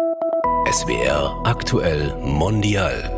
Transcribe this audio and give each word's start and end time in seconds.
SWR 0.00 1.42
aktuell 1.44 2.14
mondial. 2.24 3.10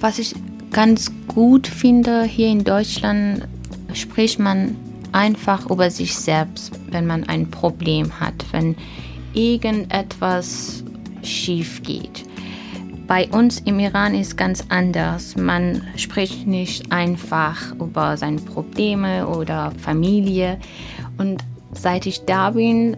Was 0.00 0.18
ich 0.18 0.34
ganz 0.72 1.12
gut 1.26 1.66
finde, 1.66 2.22
hier 2.22 2.48
in 2.48 2.64
Deutschland 2.64 3.46
spricht 3.92 4.38
man 4.38 4.76
einfach 5.12 5.68
über 5.68 5.90
sich 5.90 6.16
selbst, 6.16 6.72
wenn 6.90 7.06
man 7.06 7.24
ein 7.24 7.50
Problem 7.50 8.18
hat, 8.18 8.46
wenn 8.52 8.76
irgendetwas 9.34 10.82
schief 11.22 11.82
geht. 11.82 12.24
Bei 13.06 13.28
uns 13.28 13.60
im 13.60 13.78
Iran 13.78 14.14
ist 14.14 14.38
ganz 14.38 14.64
anders. 14.70 15.36
Man 15.36 15.82
spricht 15.96 16.46
nicht 16.46 16.92
einfach 16.92 17.74
über 17.74 18.16
seine 18.16 18.40
Probleme 18.40 19.26
oder 19.26 19.72
Familie. 19.82 20.58
Und 21.18 21.44
seit 21.72 22.06
ich 22.06 22.24
da 22.24 22.50
bin, 22.50 22.96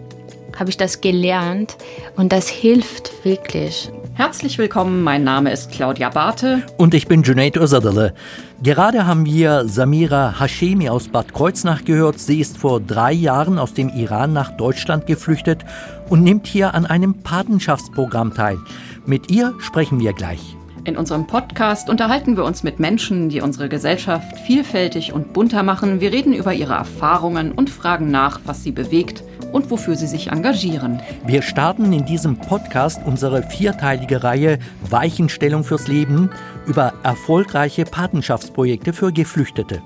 habe 0.57 0.69
ich 0.69 0.77
das 0.77 1.01
gelernt 1.01 1.77
und 2.15 2.31
das 2.31 2.47
hilft 2.49 3.25
wirklich. 3.25 3.89
Herzlich 4.13 4.57
willkommen, 4.57 5.03
mein 5.03 5.23
Name 5.23 5.51
ist 5.51 5.71
Claudia 5.71 6.09
Barthe. 6.09 6.63
Und 6.77 6.93
ich 6.93 7.07
bin 7.07 7.23
Junaid 7.23 7.57
Özadale. 7.57 8.13
Gerade 8.61 9.07
haben 9.07 9.25
wir 9.25 9.67
Samira 9.67 10.39
Hashemi 10.39 10.89
aus 10.89 11.07
Bad 11.07 11.33
Kreuznach 11.33 11.85
gehört. 11.85 12.19
Sie 12.19 12.39
ist 12.39 12.57
vor 12.57 12.79
drei 12.79 13.13
Jahren 13.13 13.57
aus 13.57 13.73
dem 13.73 13.89
Iran 13.89 14.33
nach 14.33 14.55
Deutschland 14.57 15.07
geflüchtet 15.07 15.65
und 16.09 16.23
nimmt 16.23 16.45
hier 16.45 16.75
an 16.75 16.85
einem 16.85 17.23
Patenschaftsprogramm 17.23 18.33
teil. 18.33 18.59
Mit 19.05 19.31
ihr 19.31 19.55
sprechen 19.59 19.99
wir 19.99 20.13
gleich. 20.13 20.55
In 20.83 20.97
unserem 20.97 21.27
Podcast 21.27 21.89
unterhalten 21.89 22.37
wir 22.37 22.43
uns 22.43 22.63
mit 22.63 22.79
Menschen, 22.79 23.29
die 23.29 23.41
unsere 23.41 23.69
Gesellschaft 23.69 24.37
vielfältig 24.45 25.13
und 25.13 25.31
bunter 25.31 25.63
machen. 25.63 26.01
Wir 26.01 26.11
reden 26.11 26.33
über 26.33 26.53
ihre 26.53 26.73
Erfahrungen 26.73 27.51
und 27.51 27.69
fragen 27.69 28.09
nach, 28.09 28.41
was 28.45 28.63
sie 28.63 28.71
bewegt 28.71 29.23
und 29.51 29.69
wofür 29.71 29.95
sie 29.95 30.07
sich 30.07 30.31
engagieren. 30.31 31.01
Wir 31.25 31.41
starten 31.41 31.91
in 31.93 32.05
diesem 32.05 32.37
Podcast 32.37 33.01
unsere 33.05 33.43
vierteilige 33.43 34.23
Reihe 34.23 34.59
Weichenstellung 34.89 35.63
fürs 35.63 35.87
Leben 35.87 36.29
über 36.65 36.93
erfolgreiche 37.03 37.85
Patenschaftsprojekte 37.85 38.93
für 38.93 39.11
Geflüchtete. 39.11 39.81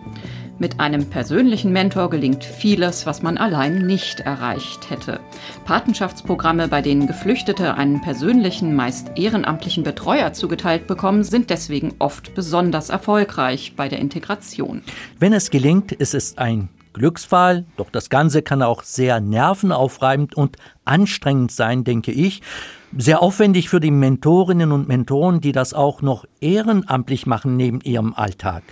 Mit 0.57 0.79
einem 0.79 1.09
persönlichen 1.09 1.73
Mentor 1.73 2.09
gelingt 2.09 2.45
vieles, 2.45 3.05
was 3.05 3.21
man 3.21 3.37
allein 3.37 3.85
nicht 3.85 4.21
erreicht 4.21 4.89
hätte. 4.89 5.19
Patenschaftsprogramme, 5.65 6.69
bei 6.69 6.81
denen 6.81 7.07
Geflüchtete 7.07 7.75
einen 7.75 7.99
persönlichen, 8.01 8.73
meist 8.73 9.11
ehrenamtlichen 9.17 9.83
Betreuer 9.83 10.31
zugeteilt 10.31 10.87
bekommen, 10.87 11.25
sind 11.25 11.49
deswegen 11.49 11.93
oft 11.99 12.33
besonders 12.35 12.89
erfolgreich 12.89 13.73
bei 13.75 13.89
der 13.89 13.99
Integration. 13.99 14.81
Wenn 15.19 15.33
es 15.33 15.49
gelingt, 15.49 15.91
ist 15.91 16.13
es 16.13 16.37
ein 16.37 16.69
Glücksfall, 16.95 17.65
doch 17.75 17.89
das 17.89 18.09
Ganze 18.09 18.41
kann 18.41 18.61
auch 18.61 18.81
sehr 18.81 19.19
nervenaufreibend 19.19 20.33
und 20.35 20.55
anstrengend 20.85 21.51
sein, 21.51 21.83
denke 21.83 22.11
ich. 22.11 22.41
Sehr 22.97 23.21
aufwendig 23.21 23.67
für 23.67 23.81
die 23.81 23.91
Mentorinnen 23.91 24.71
und 24.71 24.87
Mentoren, 24.87 25.41
die 25.41 25.51
das 25.51 25.73
auch 25.73 26.01
noch 26.01 26.25
ehrenamtlich 26.39 27.25
machen 27.25 27.57
neben 27.57 27.81
ihrem 27.81 28.13
Alltag. 28.13 28.63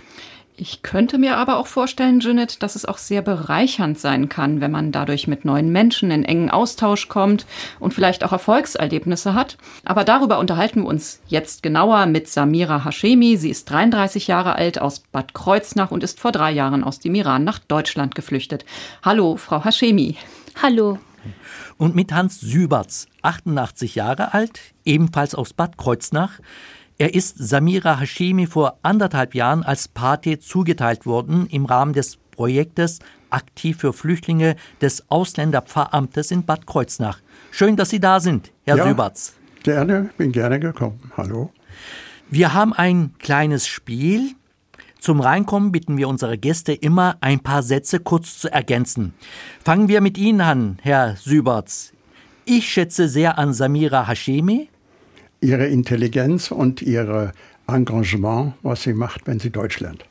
Ich 0.56 0.82
könnte 0.82 1.18
mir 1.18 1.36
aber 1.36 1.56
auch 1.56 1.66
vorstellen, 1.66 2.20
Janet, 2.20 2.62
dass 2.62 2.76
es 2.76 2.84
auch 2.84 2.98
sehr 2.98 3.22
bereichernd 3.22 3.98
sein 3.98 4.28
kann, 4.28 4.60
wenn 4.60 4.70
man 4.70 4.92
dadurch 4.92 5.26
mit 5.26 5.44
neuen 5.44 5.72
Menschen 5.72 6.12
in 6.12 6.24
engen 6.24 6.48
Austausch 6.48 7.08
kommt 7.08 7.44
und 7.80 7.92
vielleicht 7.92 8.22
auch 8.22 8.30
Erfolgserlebnisse 8.30 9.34
hat. 9.34 9.58
Aber 9.84 10.04
darüber 10.04 10.38
unterhalten 10.38 10.82
wir 10.82 10.88
uns 10.88 11.20
jetzt 11.26 11.64
genauer 11.64 12.06
mit 12.06 12.28
Samira 12.28 12.84
Hashemi. 12.84 13.36
Sie 13.36 13.50
ist 13.50 13.68
33 13.68 14.28
Jahre 14.28 14.54
alt 14.54 14.80
aus 14.80 15.00
Bad 15.00 15.34
Kreuznach 15.34 15.90
und 15.90 16.04
ist 16.04 16.20
vor 16.20 16.30
drei 16.30 16.52
Jahren 16.52 16.84
aus 16.84 17.00
dem 17.00 17.16
Iran 17.16 17.42
nach 17.42 17.58
Deutschland 17.58 18.14
geflüchtet. 18.14 18.64
Hallo, 19.02 19.36
Frau 19.36 19.64
Hashemi. 19.64 20.16
Hallo. 20.62 21.00
Und 21.78 21.96
mit 21.96 22.12
Hans 22.12 22.40
Süberts, 22.40 23.08
88 23.22 23.96
Jahre 23.96 24.34
alt, 24.34 24.60
ebenfalls 24.84 25.34
aus 25.34 25.52
Bad 25.52 25.76
Kreuznach. 25.78 26.38
Er 26.96 27.12
ist 27.12 27.36
Samira 27.38 27.98
Hashemi 27.98 28.46
vor 28.46 28.78
anderthalb 28.82 29.34
Jahren 29.34 29.64
als 29.64 29.88
Pate 29.88 30.38
zugeteilt 30.38 31.06
worden 31.06 31.48
im 31.48 31.64
Rahmen 31.64 31.92
des 31.92 32.18
Projektes 32.30 33.00
Aktiv 33.30 33.78
für 33.78 33.92
Flüchtlinge 33.92 34.54
des 34.80 35.10
Ausländerpfarramtes 35.10 36.30
in 36.30 36.44
Bad 36.44 36.68
Kreuznach. 36.68 37.18
Schön, 37.50 37.76
dass 37.76 37.90
Sie 37.90 37.98
da 37.98 38.20
sind, 38.20 38.52
Herr 38.64 38.76
ja, 38.76 38.86
Süberts. 38.86 39.34
Gerne, 39.64 40.10
bin 40.16 40.30
gerne 40.30 40.60
gekommen. 40.60 41.00
Hallo. 41.16 41.50
Wir 42.30 42.54
haben 42.54 42.72
ein 42.72 43.14
kleines 43.18 43.66
Spiel. 43.66 44.36
Zum 45.00 45.20
Reinkommen 45.20 45.72
bitten 45.72 45.96
wir 45.96 46.08
unsere 46.08 46.38
Gäste 46.38 46.72
immer, 46.72 47.16
ein 47.20 47.40
paar 47.40 47.64
Sätze 47.64 47.98
kurz 47.98 48.38
zu 48.38 48.52
ergänzen. 48.52 49.14
Fangen 49.64 49.88
wir 49.88 50.00
mit 50.00 50.16
Ihnen 50.16 50.40
an, 50.40 50.78
Herr 50.80 51.16
Süberts. 51.16 51.92
Ich 52.44 52.68
schätze 52.68 53.08
sehr 53.08 53.36
an 53.36 53.52
Samira 53.52 54.06
Hashemi 54.06 54.68
ihre 55.44 55.66
Intelligenz 55.66 56.50
und 56.50 56.82
ihr 56.82 57.32
Engagement, 57.66 58.54
was 58.62 58.82
sie 58.82 58.94
macht, 58.94 59.26
wenn 59.26 59.38
sie 59.38 59.50
Deutsch 59.50 59.80
lernt. 59.80 60.04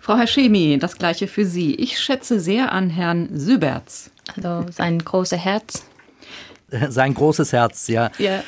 Frau 0.00 0.16
Hashemi, 0.16 0.78
das 0.78 0.96
gleiche 0.96 1.28
für 1.28 1.44
Sie. 1.44 1.74
Ich 1.74 1.98
schätze 1.98 2.40
sehr 2.40 2.72
an 2.72 2.88
Herrn 2.88 3.28
Süberts. 3.32 4.10
Also 4.36 4.66
sein 4.70 4.98
großes 4.98 5.38
Herz. 5.38 5.84
Sein 6.88 7.14
großes 7.14 7.52
Herz, 7.52 7.88
ja. 7.88 8.12
ja. 8.18 8.44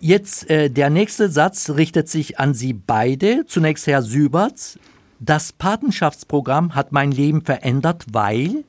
Jetzt 0.00 0.50
äh, 0.50 0.68
der 0.68 0.90
nächste 0.90 1.30
Satz 1.30 1.70
richtet 1.70 2.06
sich 2.06 2.38
an 2.38 2.52
Sie 2.52 2.74
beide. 2.74 3.46
Zunächst 3.46 3.86
Herr 3.86 4.02
Süberts. 4.02 4.78
Das 5.20 5.52
Patenschaftsprogramm 5.52 6.74
hat 6.74 6.92
mein 6.92 7.12
Leben 7.12 7.42
verändert, 7.42 8.04
weil 8.12 8.64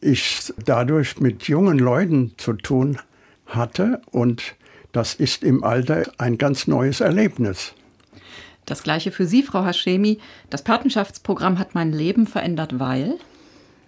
ich 0.00 0.52
dadurch 0.64 1.18
mit 1.18 1.48
jungen 1.48 1.80
Leuten 1.80 2.34
zu 2.36 2.52
tun 2.52 2.98
hatte 3.46 4.00
und 4.12 4.54
das 4.98 5.14
ist 5.14 5.44
im 5.44 5.62
Alter 5.62 6.10
ein 6.18 6.38
ganz 6.38 6.66
neues 6.66 6.98
Erlebnis. 6.98 7.72
Das 8.66 8.82
gleiche 8.82 9.12
für 9.12 9.26
Sie, 9.26 9.44
Frau 9.44 9.64
Hashemi. 9.64 10.18
Das 10.50 10.64
Patenschaftsprogramm 10.64 11.60
hat 11.60 11.76
mein 11.76 11.92
Leben 11.92 12.26
verändert, 12.26 12.80
weil 12.80 13.14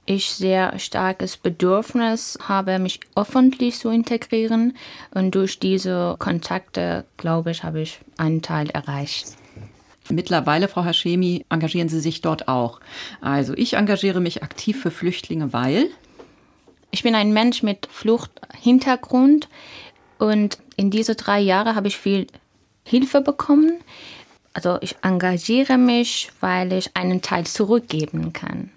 ich 0.07 0.31
sehr 0.31 0.79
starkes 0.79 1.37
Bedürfnis 1.37 2.39
habe, 2.47 2.79
mich 2.79 3.01
öffentlich 3.17 3.81
zu 3.81 3.91
integrieren. 3.91 4.77
Und 5.13 5.35
durch 5.35 5.59
diese 5.59 6.15
Kontakte, 6.21 7.05
glaube 7.17 7.51
ich, 7.51 7.65
habe 7.65 7.81
ich 7.81 7.99
einen 8.17 8.41
Teil 8.41 8.71
erreicht. 8.71 9.37
Mittlerweile, 10.11 10.69
Frau 10.69 10.85
Hashemi, 10.85 11.45
engagieren 11.49 11.89
Sie 11.89 11.99
sich 11.99 12.21
dort 12.21 12.47
auch. 12.47 12.79
Also 13.21 13.53
ich 13.55 13.75
engagiere 13.75 14.21
mich 14.21 14.45
aktiv 14.45 14.81
für 14.81 14.93
Flüchtlinge, 14.93 15.53
weil 15.53 15.91
ich 16.93 17.03
bin 17.03 17.15
ein 17.15 17.33
Mensch 17.33 17.65
mit 17.65 17.89
Fluchthintergrund. 17.91 19.49
Und 20.21 20.59
in 20.77 20.91
diese 20.91 21.15
drei 21.15 21.41
Jahre 21.41 21.75
habe 21.75 21.89
ich 21.89 21.97
viel 21.97 22.27
Hilfe 22.85 23.23
bekommen. 23.23 23.81
Also 24.53 24.77
ich 24.83 24.97
engagiere 25.03 25.79
mich, 25.79 26.31
weil 26.41 26.75
ich 26.75 26.95
einen 26.95 27.23
Teil 27.23 27.47
zurückgeben 27.47 28.35
kann. 28.35 28.69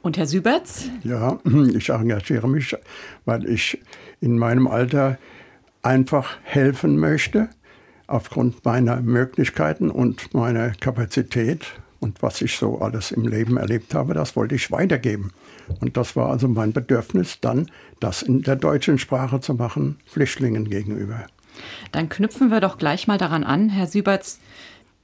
Und 0.00 0.16
Herr 0.16 0.24
Süberts? 0.24 0.88
Ja, 1.04 1.38
ich 1.74 1.90
engagiere 1.90 2.48
mich, 2.48 2.74
weil 3.26 3.46
ich 3.46 3.78
in 4.22 4.38
meinem 4.38 4.66
Alter 4.66 5.18
einfach 5.82 6.38
helfen 6.44 6.96
möchte, 6.96 7.50
aufgrund 8.06 8.64
meiner 8.64 9.02
Möglichkeiten 9.02 9.90
und 9.90 10.32
meiner 10.32 10.70
Kapazität 10.70 11.66
und 12.00 12.22
was 12.22 12.40
ich 12.40 12.56
so 12.56 12.78
alles 12.78 13.12
im 13.12 13.28
Leben 13.28 13.58
erlebt 13.58 13.94
habe, 13.94 14.14
das 14.14 14.34
wollte 14.34 14.54
ich 14.54 14.70
weitergeben. 14.72 15.32
Und 15.80 15.96
das 15.96 16.16
war 16.16 16.30
also 16.30 16.48
mein 16.48 16.72
Bedürfnis, 16.72 17.38
dann 17.40 17.70
das 18.00 18.22
in 18.22 18.42
der 18.42 18.56
deutschen 18.56 18.98
Sprache 18.98 19.40
zu 19.40 19.54
machen, 19.54 19.98
Flüchtlingen 20.06 20.68
gegenüber. 20.68 21.26
Dann 21.92 22.08
knüpfen 22.08 22.50
wir 22.50 22.60
doch 22.60 22.78
gleich 22.78 23.06
mal 23.06 23.18
daran 23.18 23.44
an, 23.44 23.68
Herr 23.68 23.86
Süberts. 23.86 24.40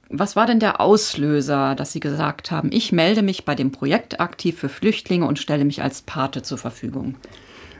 Was 0.09 0.35
war 0.35 0.45
denn 0.45 0.59
der 0.59 0.79
Auslöser, 0.79 1.75
dass 1.75 1.91
Sie 1.91 1.99
gesagt 1.99 2.49
haben, 2.49 2.69
ich 2.71 2.91
melde 2.91 3.21
mich 3.21 3.43
bei 3.43 3.55
dem 3.55 3.71
Projekt 3.71 4.19
aktiv 4.21 4.57
für 4.57 4.69
Flüchtlinge 4.69 5.25
und 5.27 5.37
stelle 5.37 5.65
mich 5.65 5.81
als 5.81 6.01
Pate 6.01 6.43
zur 6.43 6.57
Verfügung? 6.57 7.15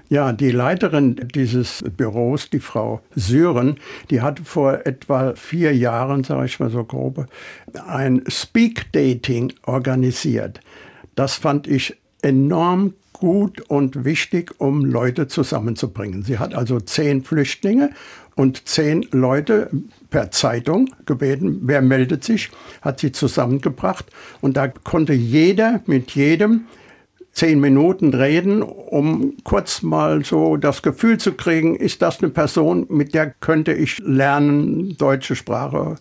Ja, 0.09 0.31
die 0.31 0.51
Leiterin 0.51 1.15
dieses 1.35 1.83
Büros, 1.95 2.49
die 2.49 2.61
Frau 2.61 3.01
Syren, 3.15 3.77
die 4.09 4.21
hatte 4.21 4.43
vor 4.45 4.85
etwa 4.85 5.35
vier 5.35 5.75
Jahren, 5.75 6.23
sage 6.23 6.45
ich 6.45 6.59
mal 6.59 6.69
so 6.69 6.83
grob, 6.85 7.27
ein 7.87 8.23
Speak 8.27 8.91
Dating 8.93 9.53
organisiert. 9.65 10.61
Das 11.15 11.35
fand 11.35 11.67
ich 11.67 11.97
enorm 12.27 12.93
gut 13.13 13.61
und 13.61 14.05
wichtig, 14.05 14.53
um 14.59 14.85
Leute 14.85 15.27
zusammenzubringen. 15.27 16.23
Sie 16.23 16.37
hat 16.37 16.53
also 16.53 16.79
zehn 16.79 17.23
Flüchtlinge 17.23 17.91
und 18.35 18.67
zehn 18.67 19.07
Leute 19.11 19.71
per 20.09 20.29
Zeitung 20.29 20.89
gebeten, 21.05 21.61
wer 21.63 21.81
meldet 21.81 22.23
sich, 22.23 22.51
hat 22.81 22.99
sie 22.99 23.11
zusammengebracht 23.11 24.05
und 24.41 24.55
da 24.57 24.67
konnte 24.67 25.13
jeder 25.13 25.81
mit 25.87 26.11
jedem 26.11 26.65
zehn 27.31 27.59
Minuten 27.59 28.13
reden, 28.13 28.61
um 28.61 29.33
kurz 29.43 29.81
mal 29.81 30.23
so 30.23 30.57
das 30.57 30.81
Gefühl 30.81 31.17
zu 31.17 31.33
kriegen, 31.33 31.75
ist 31.75 32.01
das 32.01 32.19
eine 32.19 32.29
Person, 32.29 32.87
mit 32.89 33.13
der 33.13 33.31
könnte 33.31 33.73
ich 33.73 33.99
lernen, 33.99 34.97
deutsche 34.97 35.35
Sprache 35.35 35.95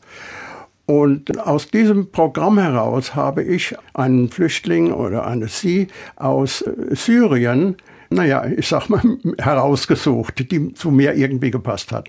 und 0.86 1.38
aus 1.38 1.68
diesem 1.68 2.10
Programm 2.10 2.58
heraus 2.58 3.14
habe 3.14 3.42
ich 3.42 3.74
einen 3.94 4.30
Flüchtling 4.30 4.92
oder 4.92 5.26
eine 5.26 5.48
Sie 5.48 5.88
aus 6.16 6.64
Syrien 6.90 7.76
naja, 8.10 8.46
ich 8.46 8.68
sag 8.68 8.88
mal, 8.88 9.02
herausgesucht, 9.38 10.50
die 10.50 10.74
zu 10.74 10.90
mir 10.90 11.14
irgendwie 11.14 11.50
gepasst 11.50 11.92
hat. 11.92 12.08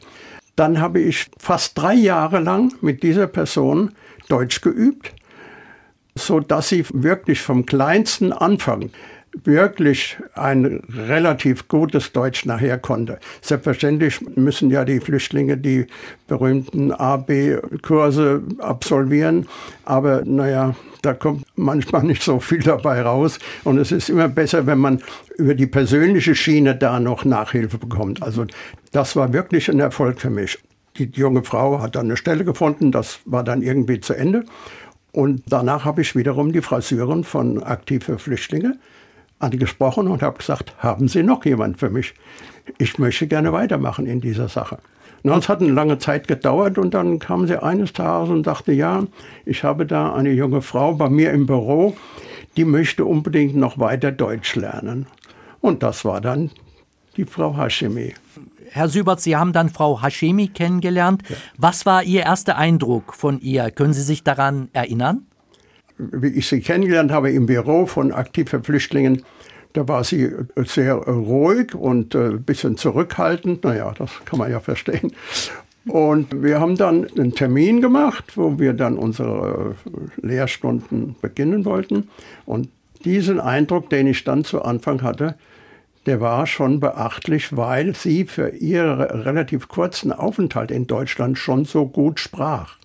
Dann 0.56 0.79
habe 0.79 1.00
ich 1.00 1.27
fast 1.38 1.77
drei 1.77 1.94
Jahre 1.94 2.39
lang 2.39 2.74
mit 2.81 3.03
dieser 3.03 3.27
Person 3.27 3.94
Deutsch 4.27 4.62
geübt, 4.62 5.13
so 6.15 6.39
dass 6.39 6.69
sie 6.69 6.83
wirklich 6.94 7.41
vom 7.41 7.65
kleinsten 7.65 8.33
Anfang 8.33 8.89
wirklich 9.44 10.18
ein 10.34 10.84
relativ 10.89 11.68
gutes 11.68 12.12
Deutsch 12.12 12.45
nachher 12.45 12.78
konnte. 12.78 13.19
Selbstverständlich 13.42 14.22
müssen 14.36 14.69
ja 14.69 14.86
die 14.86 15.00
Flüchtlinge 15.00 15.57
die 15.57 15.88
berühmten 16.28 16.92
A-B-Kurse 16.92 18.44
absolvieren, 18.60 19.48
aber 19.86 20.24
naja, 20.25 20.75
da 21.01 21.13
kommt 21.13 21.45
manchmal 21.56 22.04
nicht 22.04 22.24
so 22.24 22.39
viel 22.39 22.60
dabei 22.60 23.01
raus. 23.01 23.39
Und 23.63 23.78
es 23.78 23.92
ist 23.92 24.10
immer 24.10 24.28
besser, 24.28 24.66
wenn 24.66 24.80
man 24.80 25.01
über 25.38 25.56
die 25.56 25.68
persönliche 25.68 26.36
Schiene 26.36 26.75
da 26.75 27.00
noch 27.00 27.25
Nachhilfe 27.25 27.78
bekommt. 27.78 28.24
Also 28.24 28.45
das 28.92 29.16
war 29.16 29.33
wirklich 29.33 29.69
ein 29.69 29.80
Erfolg 29.80 30.19
für 30.19 30.30
mich. 30.30 30.60
Die 30.98 31.10
junge 31.13 31.44
Frau 31.44 31.81
hat 31.81 31.95
dann 31.95 32.07
eine 32.07 32.18
Stelle 32.18 32.44
gefunden, 32.44 32.92
das 32.92 33.19
war 33.25 33.44
dann 33.44 33.62
irgendwie 33.62 34.00
zu 34.00 34.13
Ende. 34.13 34.45
Und 35.12 35.44
danach 35.48 35.86
habe 35.86 36.01
ich 36.01 36.16
wiederum 36.16 36.51
die 36.51 36.62
Frau 36.62 36.81
Syren 36.81 37.24
von 37.24 37.63
Aktive 37.63 38.18
Flüchtlinge 38.18 38.78
angesprochen 39.39 40.07
und 40.07 40.22
habe 40.22 40.38
gesagt, 40.38 40.74
haben 40.80 41.07
Sie 41.07 41.24
noch 41.24 41.45
jemand 41.45 41.80
für 41.80 41.89
mich? 41.89 42.13
Ich 42.78 42.98
möchte 43.00 43.28
gerne 43.28 43.54
weitermachen 43.54 44.06
in 44.06 44.22
dieser 44.22 44.50
Sache. 44.50 44.80
Na, 45.24 45.38
es 45.38 45.50
hat 45.50 45.62
eine 45.62 45.72
lange 45.72 45.98
Zeit 45.98 46.28
gedauert 46.28 46.78
und 46.78 46.94
dann 46.94 47.19
kam 47.19 47.48
sie 47.48 47.62
eines 47.62 47.94
Tages 47.94 48.30
und 48.30 48.45
sagte, 48.45 48.72
ja, 48.72 49.04
ich 49.45 49.63
habe 49.63 49.86
da 49.86 50.13
eine 50.13 50.31
junge 50.31 50.62
Frau 50.62 50.94
bei 50.94 51.10
mir 51.10 51.31
im 51.31 51.45
Büro, 51.45 51.95
die 52.56 52.66
möchte 52.66 53.06
unbedingt 53.06 53.56
noch 53.56 53.80
weiter 53.80 54.12
Deutsch 54.12 54.56
lernen. 54.56 55.07
Und 55.60 55.83
das 55.83 56.06
war 56.06 56.22
dann 56.22 56.51
die 57.18 57.25
Frau 57.25 57.57
Hashemi. 57.57 58.13
Herr 58.69 58.90
Sübert, 58.90 59.22
Sie 59.22 59.36
haben 59.36 59.54
dann 59.54 59.69
Frau 59.69 60.01
Hashemi 60.01 60.50
kennengelernt. 60.50 61.24
Ja. 61.28 61.36
Was 61.57 61.86
war 61.86 62.04
Ihr 62.04 62.22
erster 62.24 62.57
Eindruck 62.57 63.13
von 63.16 63.40
ihr? 63.40 63.72
Können 63.72 63.94
Sie 63.94 64.04
sich 64.04 64.24
daran 64.24 64.69
erinnern? 64.74 65.25
Wie 65.97 66.27
ich 66.27 66.47
sie 66.47 66.61
kennengelernt 66.61 67.11
habe 67.11 67.31
im 67.31 67.45
Büro 67.45 67.85
von 67.85 68.11
Aktiv 68.11 68.49
für 68.49 68.63
Flüchtlingen, 68.63 69.23
da 69.73 69.88
war 69.88 70.03
sie 70.03 70.31
sehr 70.55 70.95
ruhig 70.95 71.75
und 71.75 72.15
ein 72.15 72.35
äh, 72.35 72.38
bisschen 72.38 72.77
zurückhaltend. 72.77 73.63
Naja, 73.63 73.94
das 73.97 74.09
kann 74.25 74.39
man 74.39 74.49
ja 74.49 74.59
verstehen. 74.59 75.13
Und 75.88 76.44
wir 76.44 76.59
haben 76.59 76.75
dann 76.75 77.07
einen 77.17 77.33
Termin 77.33 77.79
gemacht, 77.81 78.35
wo 78.35 78.59
wir 78.59 78.73
dann 78.73 78.97
unsere 78.97 79.75
äh, 79.85 80.25
Lehrstunden 80.25 81.15
beginnen 81.21 81.63
wollten. 81.65 82.09
Und 82.45 82.69
diesen 83.05 83.39
Eindruck, 83.39 83.89
den 83.89 84.07
ich 84.07 84.23
dann 84.23 84.44
zu 84.44 84.63
Anfang 84.63 85.01
hatte, 85.01 85.35
der 86.07 86.21
war 86.21 86.47
schon 86.47 86.79
beachtlich, 86.79 87.55
weil 87.55 87.94
sie 87.94 88.25
für 88.25 88.49
ihren 88.49 89.01
relativ 89.01 89.67
kurzen 89.67 90.11
Aufenthalt 90.11 90.71
in 90.71 90.88
Deutschland 90.88 91.38
schon 91.38 91.65
so 91.65 91.85
gut 91.85 92.19
sprach. 92.19 92.77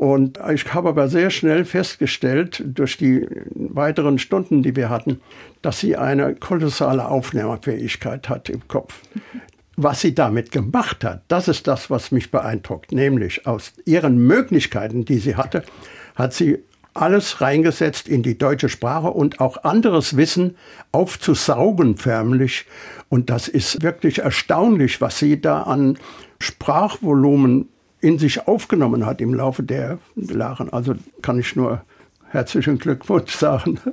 Und 0.00 0.40
ich 0.50 0.72
habe 0.72 0.88
aber 0.88 1.08
sehr 1.08 1.28
schnell 1.28 1.66
festgestellt, 1.66 2.62
durch 2.64 2.96
die 2.96 3.28
weiteren 3.50 4.18
Stunden, 4.18 4.62
die 4.62 4.74
wir 4.74 4.88
hatten, 4.88 5.20
dass 5.60 5.80
sie 5.80 5.94
eine 5.94 6.34
kolossale 6.36 7.06
Aufnahmefähigkeit 7.06 8.30
hat 8.30 8.48
im 8.48 8.66
Kopf. 8.66 9.02
Was 9.76 10.00
sie 10.00 10.14
damit 10.14 10.52
gemacht 10.52 11.04
hat, 11.04 11.24
das 11.28 11.48
ist 11.48 11.66
das, 11.66 11.90
was 11.90 12.12
mich 12.12 12.30
beeindruckt. 12.30 12.92
Nämlich 12.92 13.46
aus 13.46 13.74
ihren 13.84 14.16
Möglichkeiten, 14.26 15.04
die 15.04 15.18
sie 15.18 15.36
hatte, 15.36 15.64
hat 16.14 16.32
sie 16.32 16.60
alles 16.94 17.42
reingesetzt 17.42 18.08
in 18.08 18.22
die 18.22 18.38
deutsche 18.38 18.70
Sprache 18.70 19.08
und 19.08 19.38
auch 19.38 19.64
anderes 19.64 20.16
Wissen 20.16 20.56
aufzusaugen 20.92 21.98
förmlich. 21.98 22.64
Und 23.10 23.28
das 23.28 23.48
ist 23.48 23.82
wirklich 23.82 24.20
erstaunlich, 24.20 25.02
was 25.02 25.18
sie 25.18 25.42
da 25.42 25.64
an 25.64 25.98
Sprachvolumen 26.38 27.68
in 28.00 28.18
sich 28.18 28.46
aufgenommen 28.46 29.06
hat 29.06 29.20
im 29.20 29.34
Laufe 29.34 29.62
der 29.62 29.98
Jahre. 30.16 30.72
Also 30.72 30.94
kann 31.22 31.38
ich 31.38 31.54
nur 31.56 31.82
herzlichen 32.30 32.78
Glückwunsch 32.78 33.34
sagen. 33.34 33.78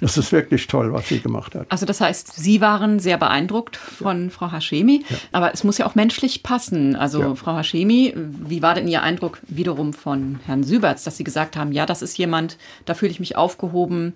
Das 0.00 0.16
ist 0.16 0.32
wirklich 0.32 0.66
toll, 0.66 0.92
was 0.92 1.08
sie 1.08 1.20
gemacht 1.20 1.54
hat. 1.54 1.66
Also 1.68 1.86
das 1.86 2.00
heißt, 2.00 2.34
Sie 2.34 2.60
waren 2.60 2.98
sehr 2.98 3.18
beeindruckt 3.18 3.76
von 3.76 4.24
ja. 4.24 4.30
Frau 4.30 4.50
Hashemi, 4.50 5.04
ja. 5.08 5.16
aber 5.32 5.52
es 5.52 5.62
muss 5.62 5.78
ja 5.78 5.86
auch 5.86 5.94
menschlich 5.94 6.42
passen. 6.42 6.96
Also 6.96 7.20
ja. 7.20 7.34
Frau 7.34 7.56
Hashemi, 7.56 8.14
wie 8.16 8.62
war 8.62 8.74
denn 8.74 8.88
Ihr 8.88 9.02
Eindruck 9.02 9.38
wiederum 9.46 9.92
von 9.92 10.40
Herrn 10.46 10.64
Süberts, 10.64 11.04
dass 11.04 11.16
Sie 11.16 11.24
gesagt 11.24 11.56
haben, 11.56 11.72
ja, 11.72 11.86
das 11.86 12.02
ist 12.02 12.18
jemand, 12.18 12.56
da 12.86 12.94
fühle 12.94 13.12
ich 13.12 13.20
mich 13.20 13.36
aufgehoben, 13.36 14.14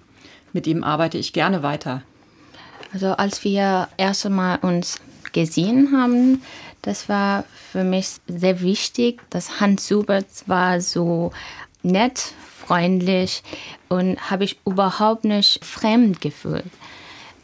mit 0.52 0.66
ihm 0.66 0.82
arbeite 0.82 1.18
ich 1.18 1.32
gerne 1.32 1.62
weiter? 1.62 2.02
Also 2.92 3.08
als 3.12 3.44
wir 3.44 3.88
erst 3.96 4.26
einmal 4.26 4.58
uns 4.62 5.00
gesehen 5.32 5.90
haben, 5.92 6.42
das 6.84 7.08
war 7.08 7.44
für 7.72 7.82
mich 7.82 8.16
sehr 8.26 8.60
wichtig. 8.60 9.20
dass 9.30 9.60
Hans 9.60 9.86
Suberts 9.86 10.48
war 10.48 10.80
so 10.80 11.32
nett, 11.82 12.34
freundlich 12.66 13.42
und 13.88 14.30
habe 14.30 14.44
ich 14.44 14.58
überhaupt 14.66 15.24
nicht 15.24 15.64
fremd 15.64 16.20
gefühlt. 16.20 16.70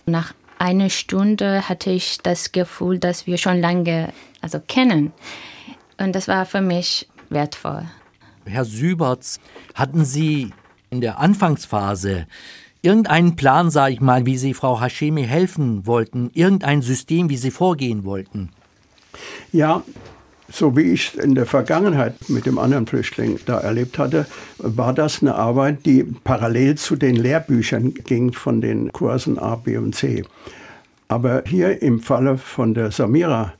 Nach 0.06 0.34
einer 0.58 0.90
Stunde 0.90 1.68
hatte 1.68 1.90
ich 1.90 2.18
das 2.18 2.52
Gefühl, 2.52 2.98
dass 2.98 3.26
wir 3.26 3.38
schon 3.38 3.60
lange 3.60 4.12
also 4.42 4.60
kennen. 4.60 5.12
Und 5.98 6.14
das 6.14 6.28
war 6.28 6.44
für 6.44 6.60
mich 6.60 7.08
wertvoll. 7.30 7.84
Herr 8.44 8.64
Süberts, 8.64 9.40
hatten 9.74 10.04
Sie 10.04 10.52
in 10.90 11.00
der 11.00 11.18
Anfangsphase 11.18 12.26
irgendeinen 12.82 13.36
Plan, 13.36 13.70
sage 13.70 13.94
ich 13.94 14.00
mal, 14.00 14.26
wie 14.26 14.36
Sie 14.36 14.54
Frau 14.54 14.80
Hashemi 14.80 15.24
helfen 15.26 15.86
wollten, 15.86 16.30
irgendein 16.34 16.82
System, 16.82 17.30
wie 17.30 17.36
Sie 17.36 17.50
vorgehen 17.50 18.04
wollten? 18.04 18.50
Ja, 19.52 19.82
so 20.52 20.76
wie 20.76 20.92
ich 20.92 21.16
in 21.16 21.34
der 21.34 21.46
Vergangenheit 21.46 22.28
mit 22.28 22.46
dem 22.46 22.58
anderen 22.58 22.86
Flüchtling 22.86 23.38
da 23.46 23.58
erlebt 23.58 23.98
hatte, 23.98 24.26
war 24.58 24.92
das 24.92 25.22
eine 25.22 25.34
Arbeit, 25.34 25.86
die 25.86 26.02
parallel 26.02 26.76
zu 26.76 26.96
den 26.96 27.16
Lehrbüchern 27.16 27.94
ging 27.94 28.32
von 28.32 28.60
den 28.60 28.92
Kursen 28.92 29.38
A, 29.38 29.54
B 29.54 29.76
und 29.76 29.94
C. 29.94 30.24
Aber 31.08 31.42
hier 31.46 31.82
im 31.82 32.00
Falle 32.00 32.38
von 32.38 32.74
der 32.74 32.90
Samira 32.90 33.54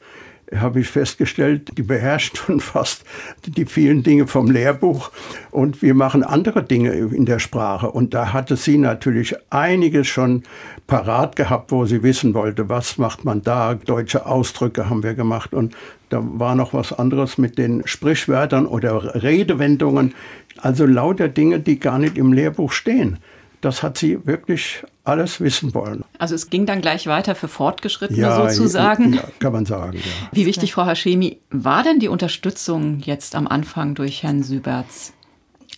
habe 0.57 0.81
ich 0.81 0.89
festgestellt, 0.89 1.73
die 1.77 1.83
beherrscht 1.83 2.39
schon 2.39 2.61
fast 2.61 3.05
die 3.47 3.65
vielen 3.65 4.03
Dinge 4.03 4.27
vom 4.27 4.51
Lehrbuch 4.51 5.11
und 5.51 5.83
wir 5.83 5.95
machen 5.95 6.23
andere 6.23 6.63
Dinge 6.63 6.93
in 6.93 7.25
der 7.25 7.39
Sprache. 7.39 7.91
Und 7.91 8.15
da 8.15 8.33
hatte 8.33 8.57
sie 8.57 8.79
natürlich 8.79 9.37
einiges 9.51 10.07
schon 10.07 10.43
parat 10.87 11.37
gehabt, 11.37 11.73
wo 11.73 11.85
sie 11.85 12.03
wissen 12.03 12.35
wollte, 12.35 12.69
was 12.69 12.99
macht 12.99 13.25
man 13.25 13.43
da. 13.43 13.75
Deutsche 13.75 14.27
Ausdrücke 14.27 14.91
haben 14.91 15.03
wir 15.03 15.15
gemacht 15.15 15.55
und 15.55 15.75
da 16.09 16.21
war 16.23 16.57
noch 16.57 16.75
was 16.75 16.93
anderes 16.93 17.39
mit 17.39 17.57
den 17.57 17.87
Sprichwörtern 17.87 18.67
oder 18.67 19.23
Redewendungen. 19.23 20.15
Also 20.59 20.85
lauter 20.85 21.29
Dinge, 21.29 21.61
die 21.61 21.79
gar 21.79 21.99
nicht 21.99 22.19
im 22.19 22.33
Lehrbuch 22.33 22.73
stehen. 22.73 23.19
Das 23.61 23.83
hat 23.83 23.99
sie 23.99 24.27
wirklich 24.27 24.83
alles 25.05 25.41
wissen 25.41 25.75
wollen. 25.75 26.05
Also 26.19 26.35
es 26.35 26.49
ging 26.49 26.67
dann 26.67 26.81
gleich 26.81 27.07
weiter 27.07 27.35
für 27.35 27.49
Fortgeschrittene 27.49 28.19
ja, 28.21 28.49
sozusagen. 28.49 29.15
Ja, 29.15 29.25
kann 29.39 29.53
man 29.53 29.67
sagen. 29.67 29.99
Ja. 29.99 30.29
Wie 30.33 30.47
wichtig, 30.47 30.73
Frau 30.73 30.87
Hashemi, 30.87 31.39
war 31.51 31.83
denn 31.83 31.99
die 31.99 32.09
Unterstützung 32.09 33.01
jetzt 33.01 33.35
am 33.35 33.47
Anfang 33.47 33.95
durch 33.95 34.23
Herrn 34.23 34.43
Süberts? 34.43 35.13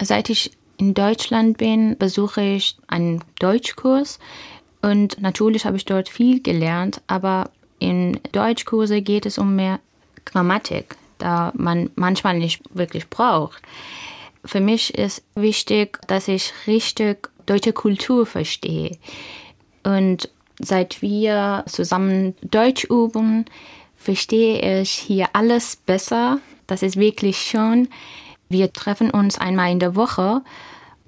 Seit 0.00 0.30
ich 0.30 0.52
in 0.76 0.94
Deutschland 0.94 1.58
bin, 1.58 1.96
besuche 1.98 2.42
ich 2.42 2.76
einen 2.88 3.22
Deutschkurs 3.38 4.18
und 4.80 5.20
natürlich 5.20 5.64
habe 5.64 5.76
ich 5.76 5.84
dort 5.84 6.08
viel 6.08 6.42
gelernt, 6.42 7.00
aber 7.06 7.50
in 7.78 8.20
Deutschkurse 8.32 9.02
geht 9.02 9.26
es 9.26 9.38
um 9.38 9.56
mehr 9.56 9.80
Grammatik, 10.24 10.96
da 11.18 11.52
man 11.56 11.90
manchmal 11.94 12.38
nicht 12.38 12.62
wirklich 12.74 13.08
braucht. 13.08 13.62
Für 14.44 14.60
mich 14.60 14.94
ist 14.94 15.22
wichtig, 15.36 15.98
dass 16.08 16.26
ich 16.26 16.52
richtig 16.66 17.28
deutsche 17.46 17.72
Kultur 17.72 18.26
verstehe. 18.26 18.96
Und 19.82 20.28
seit 20.58 21.02
wir 21.02 21.64
zusammen 21.66 22.34
Deutsch 22.42 22.84
üben, 22.84 23.46
verstehe 23.96 24.82
ich 24.82 24.90
hier 24.90 25.28
alles 25.32 25.76
besser. 25.76 26.38
Das 26.66 26.82
ist 26.82 26.96
wirklich 26.96 27.38
schön. 27.38 27.88
Wir 28.48 28.72
treffen 28.72 29.10
uns 29.10 29.38
einmal 29.38 29.72
in 29.72 29.80
der 29.80 29.96
Woche. 29.96 30.42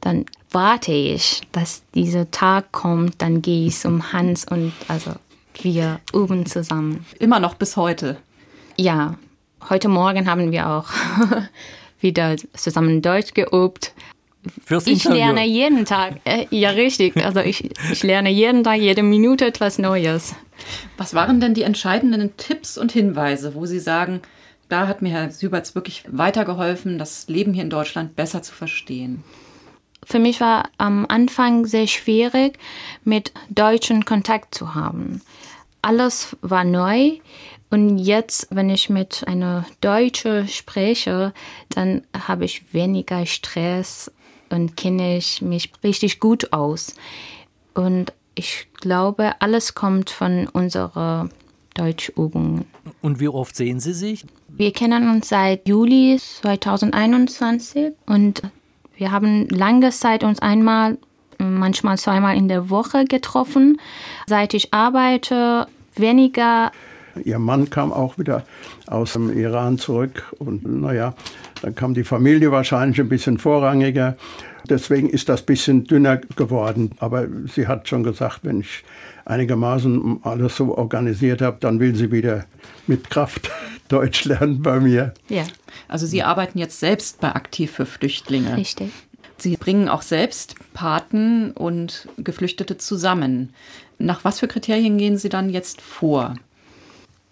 Dann 0.00 0.26
warte 0.50 0.92
ich, 0.92 1.42
dass 1.52 1.82
dieser 1.94 2.30
Tag 2.30 2.72
kommt. 2.72 3.20
Dann 3.20 3.42
gehe 3.42 3.66
ich 3.66 3.78
zum 3.78 4.12
Hans 4.12 4.44
und 4.44 4.72
also 4.88 5.12
wir 5.62 6.00
üben 6.12 6.46
zusammen. 6.46 7.04
Immer 7.18 7.40
noch 7.40 7.54
bis 7.54 7.76
heute. 7.76 8.16
Ja, 8.76 9.16
heute 9.68 9.88
Morgen 9.88 10.28
haben 10.28 10.52
wir 10.52 10.68
auch 10.68 10.88
wieder 12.00 12.36
zusammen 12.54 13.02
Deutsch 13.02 13.34
geübt. 13.34 13.92
Fürs 14.64 14.86
ich 14.86 15.04
Interview. 15.04 15.18
lerne 15.18 15.46
jeden 15.46 15.84
Tag. 15.84 16.20
Äh, 16.24 16.46
ja, 16.50 16.70
richtig. 16.70 17.16
Also 17.16 17.40
ich, 17.40 17.70
ich 17.90 18.02
lerne 18.02 18.30
jeden 18.30 18.64
Tag, 18.64 18.78
jede 18.80 19.02
Minute 19.02 19.46
etwas 19.46 19.78
Neues. 19.78 20.34
Was 20.96 21.14
waren 21.14 21.40
denn 21.40 21.54
die 21.54 21.62
entscheidenden 21.62 22.36
Tipps 22.36 22.78
und 22.78 22.92
Hinweise, 22.92 23.54
wo 23.54 23.66
Sie 23.66 23.80
sagen, 23.80 24.20
da 24.68 24.86
hat 24.86 25.02
mir 25.02 25.10
Herr 25.10 25.30
Süberts 25.30 25.74
wirklich 25.74 26.04
weitergeholfen, 26.08 26.98
das 26.98 27.28
Leben 27.28 27.52
hier 27.52 27.64
in 27.64 27.70
Deutschland 27.70 28.16
besser 28.16 28.42
zu 28.42 28.54
verstehen? 28.54 29.22
Für 30.04 30.18
mich 30.18 30.40
war 30.40 30.68
am 30.76 31.06
Anfang 31.08 31.66
sehr 31.66 31.86
schwierig, 31.86 32.58
mit 33.04 33.32
Deutschen 33.48 34.04
Kontakt 34.04 34.54
zu 34.54 34.74
haben. 34.74 35.22
alles 35.82 36.36
war 36.40 36.64
neu. 36.64 37.18
Und 37.70 37.98
jetzt, 37.98 38.46
wenn 38.50 38.70
ich 38.70 38.88
mit 38.88 39.24
einer 39.26 39.66
Deutschen 39.80 40.46
spreche, 40.48 41.32
dann 41.70 42.02
habe 42.26 42.44
ich 42.44 42.72
weniger 42.72 43.26
Stress 43.26 44.12
und 44.54 44.76
kenne 44.76 45.16
ich 45.16 45.42
mich 45.42 45.70
richtig 45.82 46.20
gut 46.20 46.52
aus. 46.52 46.94
Und 47.74 48.12
ich 48.36 48.68
glaube, 48.80 49.32
alles 49.40 49.74
kommt 49.74 50.10
von 50.10 50.48
unserer 50.48 51.28
Deutschübung. 51.74 52.64
Und 53.02 53.20
wie 53.20 53.28
oft 53.28 53.56
sehen 53.56 53.80
Sie 53.80 53.92
sich? 53.92 54.24
Wir 54.48 54.72
kennen 54.72 55.10
uns 55.10 55.28
seit 55.28 55.68
Juli 55.68 56.18
2021 56.18 57.92
und 58.06 58.42
wir 58.96 59.10
haben 59.10 59.48
lange 59.48 59.90
Zeit 59.90 60.22
uns 60.22 60.38
einmal, 60.38 60.98
manchmal 61.38 61.98
zweimal 61.98 62.36
in 62.36 62.46
der 62.46 62.70
Woche 62.70 63.04
getroffen. 63.04 63.80
Seit 64.28 64.54
ich 64.54 64.72
arbeite, 64.72 65.66
weniger. 65.96 66.70
Ihr 67.24 67.40
Mann 67.40 67.70
kam 67.70 67.92
auch 67.92 68.18
wieder 68.18 68.44
aus 68.86 69.14
dem 69.14 69.36
Iran 69.36 69.78
zurück 69.78 70.32
und 70.38 70.64
naja, 70.64 71.14
dann 71.64 71.74
kam 71.74 71.94
die 71.94 72.04
Familie 72.04 72.52
wahrscheinlich 72.52 73.00
ein 73.00 73.08
bisschen 73.08 73.38
vorrangiger. 73.38 74.18
Deswegen 74.68 75.08
ist 75.08 75.30
das 75.30 75.40
ein 75.40 75.46
bisschen 75.46 75.84
dünner 75.84 76.18
geworden. 76.36 76.90
Aber 76.98 77.26
sie 77.46 77.66
hat 77.66 77.88
schon 77.88 78.02
gesagt, 78.02 78.40
wenn 78.42 78.60
ich 78.60 78.84
einigermaßen 79.24 80.18
alles 80.24 80.56
so 80.56 80.76
organisiert 80.76 81.40
habe, 81.40 81.56
dann 81.60 81.80
will 81.80 81.94
sie 81.94 82.12
wieder 82.12 82.44
mit 82.86 83.08
Kraft 83.08 83.50
Deutsch 83.88 84.26
lernen 84.26 84.60
bei 84.60 84.78
mir. 84.78 85.14
Ja. 85.30 85.44
Also 85.88 86.06
Sie 86.06 86.22
arbeiten 86.22 86.58
jetzt 86.58 86.80
selbst 86.80 87.20
bei 87.20 87.34
Aktiv 87.34 87.70
für 87.70 87.86
Flüchtlinge. 87.86 88.58
Richtig. 88.58 88.90
Sie 89.38 89.56
bringen 89.56 89.88
auch 89.88 90.02
selbst 90.02 90.56
Paten 90.74 91.50
und 91.52 92.08
Geflüchtete 92.18 92.76
zusammen. 92.76 93.54
Nach 93.98 94.22
was 94.22 94.40
für 94.40 94.48
Kriterien 94.48 94.98
gehen 94.98 95.16
Sie 95.16 95.30
dann 95.30 95.48
jetzt 95.48 95.80
vor? 95.80 96.34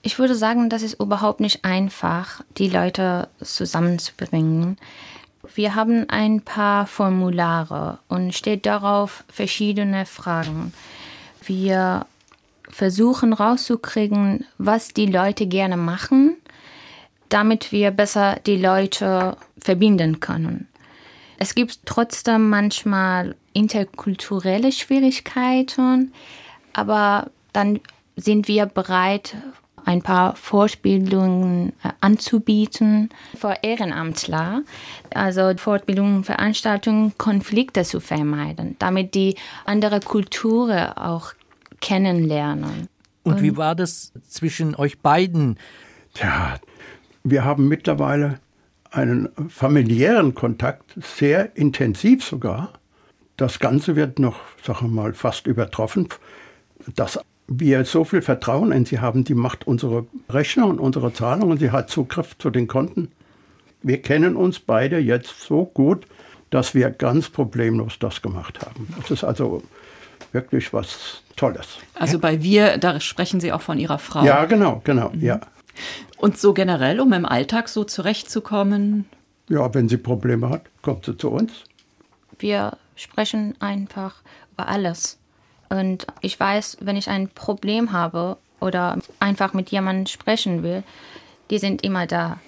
Ich 0.03 0.19
würde 0.19 0.35
sagen, 0.35 0.69
das 0.69 0.83
ist 0.83 0.99
überhaupt 1.01 1.41
nicht 1.41 1.65
einfach, 1.65 2.43
die 2.59 2.69
Leute 2.69 3.29
zusammenzubringen. 3.41 4.77
Wir 5.55 5.77
haben 5.77 6.09
ein 6.09 6.41
paar 6.41 6.87
Formulare 6.87 7.99
und 8.09 8.35
steht 8.35 8.67
darauf 8.67 9.25
verschiedene 9.29 10.05
Fragen. 10.07 10.73
Wir 11.45 12.07
versuchen 12.69 13.33
rauszukriegen, 13.33 14.45
was 14.59 14.89
die 14.89 15.07
Leute 15.07 15.47
gerne 15.47 15.77
machen, 15.77 16.37
damit 17.29 17.71
wir 17.71 17.93
besser 17.93 18.41
die 18.45 18.57
Leute 18.57 19.37
verbinden 19.59 20.19
können. 20.21 20.69
Es 21.39 21.55
gibt 21.55 21.81
trotzdem 21.87 22.49
manchmal 22.49 23.37
interkulturelle 23.53 24.73
Schwierigkeiten, 24.73 26.13
aber 26.73 27.31
dann 27.53 27.81
sind 28.17 28.49
wir 28.49 28.67
bereit, 28.67 29.37
ein 29.85 30.03
paar 30.03 30.37
Fortbildungen 30.37 31.73
äh, 31.83 31.91
anzubieten 32.01 33.11
für 33.37 33.57
Ehrenamtler, 33.63 34.63
also 35.15 35.53
Fortbildungen, 35.57 36.25
Veranstaltungen, 36.25 37.17
Konflikte 37.19 37.83
zu 37.85 38.01
vermeiden, 38.01 38.77
damit 38.79 39.15
die 39.15 39.37
andere 39.65 40.01
Kulturen 40.01 40.93
auch 40.93 41.33
kennenlernen. 41.81 42.89
Und, 43.25 43.35
Und 43.35 43.43
wie 43.43 43.57
war 43.57 43.75
das 43.75 44.13
zwischen 44.29 44.75
euch 44.75 45.01
beiden? 45.01 45.59
Ja, 46.17 46.57
wir 47.25 47.45
haben 47.45 47.69
mittlerweile 47.69 48.41
einen 48.91 49.29
familiären 49.49 50.35
Kontakt, 50.35 50.95
sehr 51.01 51.57
intensiv 51.57 52.25
sogar. 52.25 52.73
Das 53.37 53.59
Ganze 53.59 53.97
wird 53.97 54.19
noch, 54.19 54.41
sagen 54.63 54.89
wir 54.89 55.03
mal, 55.03 55.15
fast 55.15 55.47
übertroffen. 55.47 56.09
Das 56.95 57.19
wir 57.61 57.85
so 57.85 58.05
viel 58.05 58.23
Vertrauen 58.23 58.73
in 58.73 58.85
sie 58.85 59.01
haben, 59.01 59.25
die 59.25 59.35
macht 59.35 59.67
unsere 59.67 60.07
Rechner 60.29 60.67
und 60.67 60.79
unsere 60.79 61.13
Zahlungen, 61.13 61.59
sie 61.59 61.71
hat 61.71 61.91
Zugriff 61.91 62.37
zu 62.39 62.51
den 62.51 62.67
Konten. 62.67 63.13
Wir 63.83 64.01
kennen 64.01 64.37
uns 64.37 64.59
beide 64.59 64.99
jetzt 64.99 65.41
so 65.41 65.65
gut, 65.65 66.07
dass 66.51 66.75
wir 66.75 66.91
ganz 66.91 67.29
problemlos 67.31 67.99
das 67.99 68.23
gemacht 68.23 68.61
haben. 68.61 68.95
Das 69.01 69.11
ist 69.11 69.25
also 69.25 69.63
wirklich 70.33 70.73
was 70.73 71.23
Tolles. 71.37 71.79
Also 71.95 72.19
bei 72.19 72.43
wir, 72.43 72.79
da 72.79 73.01
sprechen 73.01 73.41
Sie 73.41 73.53
auch 73.53 73.63
von 73.63 73.79
Ihrer 73.79 73.99
Frau. 73.99 74.25
Ja, 74.25 74.45
genau, 74.45 74.81
genau, 74.85 75.11
mhm. 75.11 75.23
ja. 75.23 75.41
Und 76.19 76.39
so 76.39 76.53
generell, 76.53 77.01
um 77.01 77.13
im 77.13 77.25
Alltag 77.25 77.69
so 77.69 77.85
zurechtzukommen? 77.85 79.07
Ja, 79.49 79.75
wenn 79.75 79.89
sie 79.89 79.97
Probleme 79.97 80.51
hat, 80.51 80.63
kommt 80.83 81.07
sie 81.07 81.17
zu 81.17 81.31
uns. 81.31 81.65
Wir 82.39 82.77
sprechen 82.95 83.55
einfach 83.61 84.23
über 84.53 84.69
alles. 84.69 85.19
Und 85.73 86.07
ich 86.21 86.39
weiß, 86.39 86.79
wenn 86.81 86.97
ich 86.97 87.09
ein 87.09 87.29
Problem 87.29 87.93
habe 87.93 88.37
oder 88.61 88.99
einfach 89.21 89.55
mit 89.55 89.71
jemandem 89.71 90.05
sprechen 90.05 90.63
will, 90.63 90.83
die 91.49 91.59
sind 91.59 91.83
immer 91.83 92.07
da. 92.07 92.39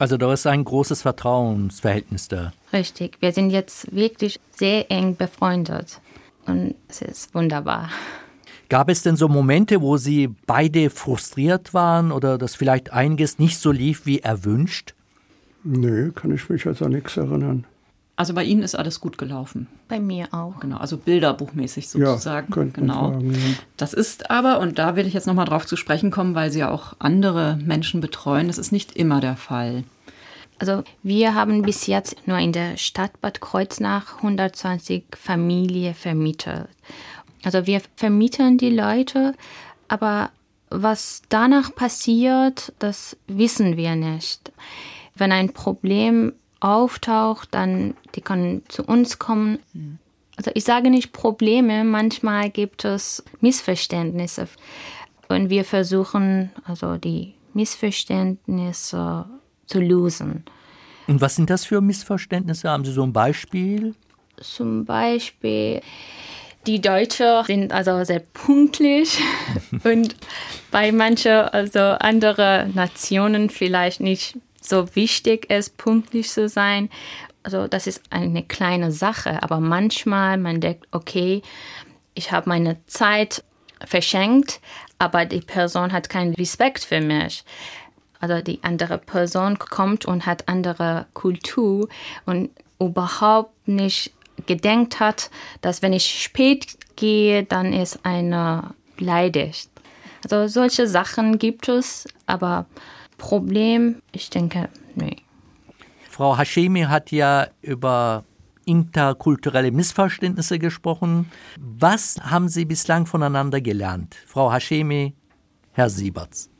Also 0.00 0.16
da 0.16 0.32
ist 0.32 0.48
ein 0.48 0.64
großes 0.64 1.02
Vertrauensverhältnis 1.02 2.26
da. 2.26 2.52
Richtig. 2.72 3.18
Wir 3.20 3.30
sind 3.30 3.50
jetzt 3.50 3.94
wirklich 3.94 4.40
sehr 4.50 4.90
eng 4.90 5.14
befreundet. 5.14 6.00
Und 6.44 6.74
es 6.88 7.02
ist 7.02 7.32
wunderbar. 7.32 7.90
Gab 8.68 8.88
es 8.88 9.02
denn 9.02 9.14
so 9.14 9.28
Momente, 9.28 9.80
wo 9.80 9.96
Sie 9.96 10.26
beide 10.26 10.90
frustriert 10.90 11.72
waren 11.72 12.10
oder 12.10 12.38
dass 12.38 12.56
vielleicht 12.56 12.92
einiges 12.92 13.38
nicht 13.38 13.60
so 13.60 13.70
lief 13.70 14.04
wie 14.04 14.18
erwünscht? 14.18 14.94
Nö, 15.62 16.10
kann 16.10 16.34
ich 16.34 16.48
mich 16.48 16.66
also 16.66 16.86
an 16.86 16.90
nichts 16.90 17.16
erinnern. 17.16 17.66
Also 18.14 18.34
bei 18.34 18.44
Ihnen 18.44 18.62
ist 18.62 18.74
alles 18.74 19.00
gut 19.00 19.16
gelaufen. 19.16 19.68
Bei 19.88 19.98
mir 19.98 20.28
auch. 20.32 20.60
Genau, 20.60 20.76
also 20.76 20.98
bilderbuchmäßig 20.98 21.88
sozusagen. 21.88 22.52
Ja, 22.54 22.64
genau. 22.64 23.12
Sagen, 23.12 23.32
ja. 23.32 23.38
Das 23.76 23.94
ist 23.94 24.30
aber, 24.30 24.60
und 24.60 24.78
da 24.78 24.96
will 24.96 25.06
ich 25.06 25.14
jetzt 25.14 25.26
nochmal 25.26 25.46
drauf 25.46 25.66
zu 25.66 25.76
sprechen 25.76 26.10
kommen, 26.10 26.34
weil 26.34 26.50
Sie 26.50 26.58
ja 26.58 26.70
auch 26.70 26.94
andere 26.98 27.58
Menschen 27.64 28.00
betreuen, 28.00 28.48
das 28.48 28.58
ist 28.58 28.70
nicht 28.70 28.96
immer 28.96 29.20
der 29.20 29.36
Fall. 29.36 29.84
Also 30.58 30.84
wir 31.02 31.34
haben 31.34 31.62
bis 31.62 31.86
jetzt 31.86 32.28
nur 32.28 32.38
in 32.38 32.52
der 32.52 32.76
Stadt 32.76 33.20
Bad 33.20 33.40
Kreuznach 33.40 34.18
120 34.18 35.04
Familien 35.16 35.94
vermietet. 35.94 36.68
Also 37.42 37.66
wir 37.66 37.80
vermieten 37.96 38.58
die 38.58 38.70
Leute, 38.70 39.34
aber 39.88 40.30
was 40.70 41.22
danach 41.28 41.74
passiert, 41.74 42.72
das 42.78 43.16
wissen 43.26 43.76
wir 43.76 43.96
nicht. 43.96 44.52
Wenn 45.16 45.32
ein 45.32 45.52
Problem 45.52 46.32
auftaucht, 46.62 47.48
dann 47.52 47.94
die 48.14 48.20
können 48.20 48.62
zu 48.68 48.84
uns 48.84 49.18
kommen. 49.18 49.58
Also 50.36 50.50
ich 50.54 50.64
sage 50.64 50.90
nicht 50.90 51.12
Probleme, 51.12 51.84
manchmal 51.84 52.50
gibt 52.50 52.84
es 52.84 53.22
Missverständnisse 53.40 54.48
und 55.28 55.50
wir 55.50 55.64
versuchen 55.64 56.50
also 56.64 56.96
die 56.96 57.34
Missverständnisse 57.52 59.26
zu 59.66 59.80
lösen. 59.80 60.44
Und 61.06 61.20
was 61.20 61.36
sind 61.36 61.50
das 61.50 61.64
für 61.64 61.80
Missverständnisse? 61.80 62.70
Haben 62.70 62.84
Sie 62.84 62.92
so 62.92 63.02
ein 63.02 63.12
Beispiel? 63.12 63.94
Zum 64.40 64.84
Beispiel 64.84 65.80
die 66.66 66.80
Deutschen 66.80 67.44
sind 67.44 67.72
also 67.72 68.04
sehr 68.04 68.20
pünktlich 68.20 69.18
und 69.84 70.14
bei 70.70 70.92
manchen 70.92 71.32
also 71.32 71.80
andere 71.80 72.70
Nationen 72.72 73.50
vielleicht 73.50 74.00
nicht 74.00 74.38
so 74.62 74.94
wichtig 74.94 75.50
ist, 75.50 75.76
pünktlich 75.76 76.30
zu 76.30 76.48
sein. 76.48 76.88
Also 77.42 77.66
das 77.66 77.86
ist 77.86 78.02
eine 78.10 78.42
kleine 78.44 78.92
Sache, 78.92 79.42
aber 79.42 79.60
manchmal 79.60 80.38
man 80.38 80.60
denkt, 80.60 80.86
okay, 80.92 81.42
ich 82.14 82.30
habe 82.32 82.48
meine 82.48 82.84
Zeit 82.86 83.42
verschenkt, 83.84 84.60
aber 84.98 85.24
die 85.24 85.40
Person 85.40 85.92
hat 85.92 86.08
keinen 86.08 86.34
Respekt 86.34 86.84
für 86.84 87.00
mich. 87.00 87.44
Also 88.20 88.40
die 88.40 88.62
andere 88.62 88.98
Person 88.98 89.58
kommt 89.58 90.04
und 90.04 90.26
hat 90.26 90.48
andere 90.48 91.06
Kultur 91.12 91.88
und 92.24 92.50
überhaupt 92.78 93.66
nicht 93.66 94.12
gedenkt 94.46 95.00
hat, 95.00 95.30
dass 95.60 95.82
wenn 95.82 95.92
ich 95.92 96.22
spät 96.22 96.78
gehe, 96.96 97.42
dann 97.42 97.72
ist 97.72 98.04
einer 98.04 98.74
beleidigt. 98.96 99.70
Also 100.24 100.46
solche 100.46 100.86
Sachen 100.86 101.38
gibt 101.38 101.68
es, 101.68 102.06
aber 102.26 102.66
Problem, 103.22 104.02
ich 104.10 104.30
denke, 104.30 104.68
nee. 104.96 105.16
Frau 106.10 106.36
Hashemi 106.36 106.82
hat 106.82 107.12
ja 107.12 107.46
über 107.60 108.24
interkulturelle 108.64 109.70
Missverständnisse 109.70 110.58
gesprochen. 110.58 111.30
Was 111.56 112.16
haben 112.20 112.48
Sie 112.48 112.64
bislang 112.64 113.06
voneinander 113.06 113.60
gelernt? 113.60 114.16
Frau 114.26 114.52
Hashemi, 114.52 115.14
Herr 115.70 115.88
Sieberts. 115.88 116.50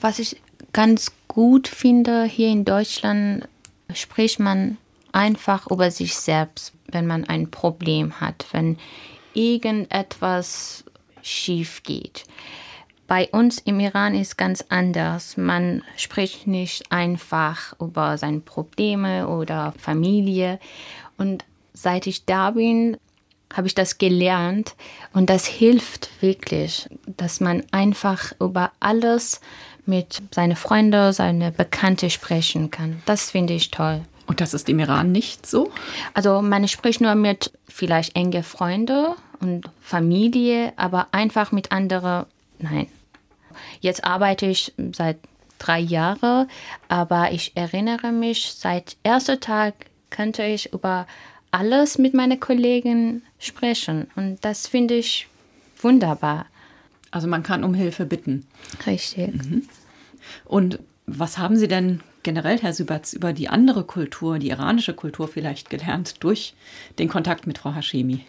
Was 0.00 0.18
ich 0.18 0.42
ganz 0.72 1.12
gut 1.28 1.68
finde, 1.68 2.24
hier 2.24 2.48
in 2.48 2.64
Deutschland 2.64 3.48
spricht 3.94 4.40
man 4.40 4.78
einfach 5.12 5.70
über 5.70 5.92
sich 5.92 6.16
selbst, 6.16 6.72
wenn 6.88 7.06
man 7.06 7.22
ein 7.24 7.52
Problem 7.52 8.20
hat, 8.20 8.46
wenn 8.50 8.78
irgendetwas 9.32 10.84
schief 11.22 11.84
geht. 11.84 12.24
Bei 13.12 13.28
uns 13.28 13.58
im 13.58 13.78
Iran 13.78 14.14
ist 14.14 14.38
ganz 14.38 14.64
anders. 14.70 15.36
Man 15.36 15.82
spricht 15.98 16.46
nicht 16.46 16.90
einfach 16.90 17.78
über 17.78 18.16
seine 18.16 18.40
Probleme 18.40 19.28
oder 19.28 19.74
Familie. 19.76 20.58
Und 21.18 21.44
seit 21.74 22.06
ich 22.06 22.24
da 22.24 22.52
bin, 22.52 22.96
habe 23.52 23.66
ich 23.66 23.74
das 23.74 23.98
gelernt 23.98 24.76
und 25.12 25.28
das 25.28 25.44
hilft 25.44 26.08
wirklich, 26.22 26.88
dass 27.06 27.38
man 27.38 27.64
einfach 27.70 28.32
über 28.40 28.72
alles 28.80 29.42
mit 29.84 30.22
seinen 30.30 30.56
Freunden, 30.56 31.12
seine 31.12 31.52
Bekannte 31.52 32.08
sprechen 32.08 32.70
kann. 32.70 33.02
Das 33.04 33.30
finde 33.30 33.52
ich 33.52 33.70
toll. 33.70 34.00
Und 34.26 34.40
das 34.40 34.54
ist 34.54 34.70
im 34.70 34.78
Iran 34.78 35.12
nicht 35.12 35.46
so? 35.46 35.70
Also 36.14 36.40
man 36.40 36.66
spricht 36.66 37.02
nur 37.02 37.14
mit 37.14 37.52
vielleicht 37.68 38.16
enge 38.16 38.42
Freunde 38.42 39.16
und 39.38 39.68
Familie, 39.82 40.72
aber 40.76 41.08
einfach 41.12 41.52
mit 41.52 41.72
anderen, 41.72 42.24
nein. 42.58 42.88
Jetzt 43.80 44.04
arbeite 44.04 44.46
ich 44.46 44.72
seit 44.92 45.18
drei 45.58 45.78
Jahren, 45.78 46.48
aber 46.88 47.32
ich 47.32 47.52
erinnere 47.56 48.12
mich, 48.12 48.54
seit 48.56 48.96
erster 49.02 49.40
Tag 49.40 49.74
könnte 50.10 50.44
ich 50.44 50.72
über 50.72 51.06
alles 51.50 51.98
mit 51.98 52.14
meinen 52.14 52.40
Kollegen 52.40 53.22
sprechen. 53.38 54.08
Und 54.16 54.44
das 54.44 54.66
finde 54.66 54.94
ich 54.94 55.28
wunderbar. 55.80 56.46
Also 57.10 57.28
man 57.28 57.42
kann 57.42 57.62
um 57.62 57.74
Hilfe 57.74 58.06
bitten. 58.06 58.46
Richtig. 58.86 59.34
Mhm. 59.34 59.68
Und 60.44 60.78
was 61.06 61.38
haben 61.38 61.56
Sie 61.56 61.68
denn 61.68 62.00
generell, 62.22 62.58
Herr 62.60 62.72
Süberts, 62.72 63.12
über 63.12 63.32
die 63.32 63.48
andere 63.48 63.84
Kultur, 63.84 64.38
die 64.38 64.48
iranische 64.48 64.94
Kultur 64.94 65.28
vielleicht 65.28 65.68
gelernt 65.68 66.22
durch 66.24 66.54
den 66.98 67.08
Kontakt 67.08 67.46
mit 67.46 67.58
Frau 67.58 67.74
Hashemi? 67.74 68.24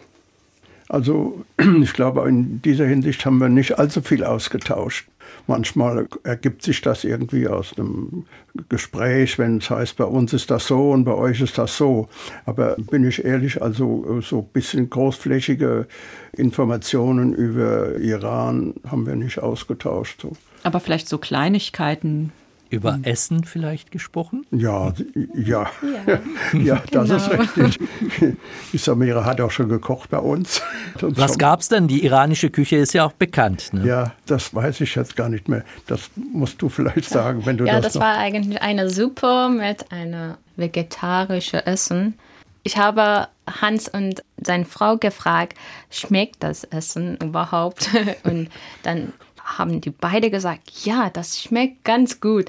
Also 0.88 1.44
ich 1.82 1.92
glaube, 1.92 2.28
in 2.28 2.60
dieser 2.62 2.86
Hinsicht 2.86 3.24
haben 3.24 3.38
wir 3.38 3.48
nicht 3.48 3.78
allzu 3.78 4.02
viel 4.02 4.24
ausgetauscht. 4.24 5.08
Manchmal 5.46 6.06
ergibt 6.22 6.62
sich 6.62 6.80
das 6.80 7.04
irgendwie 7.04 7.48
aus 7.48 7.76
einem 7.76 8.26
Gespräch, 8.68 9.38
wenn 9.38 9.58
es 9.58 9.70
heißt, 9.70 9.96
bei 9.96 10.04
uns 10.04 10.32
ist 10.32 10.50
das 10.50 10.66
so 10.66 10.90
und 10.90 11.04
bei 11.04 11.14
euch 11.14 11.40
ist 11.40 11.58
das 11.58 11.76
so. 11.76 12.08
Aber 12.44 12.76
bin 12.76 13.06
ich 13.06 13.24
ehrlich, 13.24 13.62
also 13.62 14.20
so 14.20 14.40
ein 14.40 14.48
bisschen 14.52 14.90
großflächige 14.90 15.86
Informationen 16.32 17.34
über 17.34 17.96
Iran 17.96 18.74
haben 18.86 19.06
wir 19.06 19.16
nicht 19.16 19.38
ausgetauscht. 19.38 20.22
So. 20.22 20.32
Aber 20.62 20.80
vielleicht 20.80 21.08
so 21.08 21.18
Kleinigkeiten, 21.18 22.32
über 22.70 22.94
hm. 22.94 23.04
Essen 23.04 23.44
vielleicht 23.44 23.90
gesprochen? 23.90 24.46
Ja, 24.50 24.92
ja, 25.34 25.70
ja, 26.06 26.20
ja 26.52 26.82
das 26.90 27.08
genau. 27.08 27.16
ist 27.16 27.30
richtig. 27.30 27.88
Die 28.72 28.78
Samira 28.78 29.24
hat 29.24 29.40
auch 29.40 29.50
schon 29.50 29.68
gekocht 29.68 30.10
bei 30.10 30.18
uns. 30.18 30.62
Was 31.00 31.38
gab 31.38 31.60
es 31.60 31.68
denn? 31.68 31.88
Die 31.88 32.04
iranische 32.04 32.50
Küche 32.50 32.76
ist 32.76 32.94
ja 32.94 33.04
auch 33.04 33.12
bekannt. 33.12 33.72
Ne? 33.72 33.86
Ja, 33.86 34.12
das 34.26 34.54
weiß 34.54 34.80
ich 34.80 34.94
jetzt 34.94 35.16
gar 35.16 35.28
nicht 35.28 35.48
mehr. 35.48 35.64
Das 35.86 36.10
musst 36.16 36.60
du 36.62 36.68
vielleicht 36.68 37.08
sagen, 37.08 37.46
wenn 37.46 37.56
du 37.56 37.64
ja, 37.64 37.80
das. 37.80 37.94
Ja, 37.94 38.00
das 38.00 38.00
war 38.00 38.18
eigentlich 38.18 38.60
eine 38.60 38.90
Suppe 38.90 39.48
mit 39.50 39.90
einem 39.92 40.34
vegetarischen 40.56 41.60
Essen. 41.60 42.14
Ich 42.62 42.78
habe 42.78 43.28
Hans 43.46 43.88
und 43.88 44.24
seine 44.38 44.64
Frau 44.64 44.96
gefragt, 44.96 45.56
schmeckt 45.90 46.42
das 46.42 46.64
Essen 46.64 47.18
überhaupt? 47.18 47.90
Und 48.24 48.48
dann 48.82 49.12
haben 49.58 49.80
die 49.80 49.90
beide 49.90 50.30
gesagt, 50.30 50.70
ja, 50.84 51.10
das 51.10 51.40
schmeckt 51.40 51.84
ganz 51.84 52.20
gut. 52.20 52.46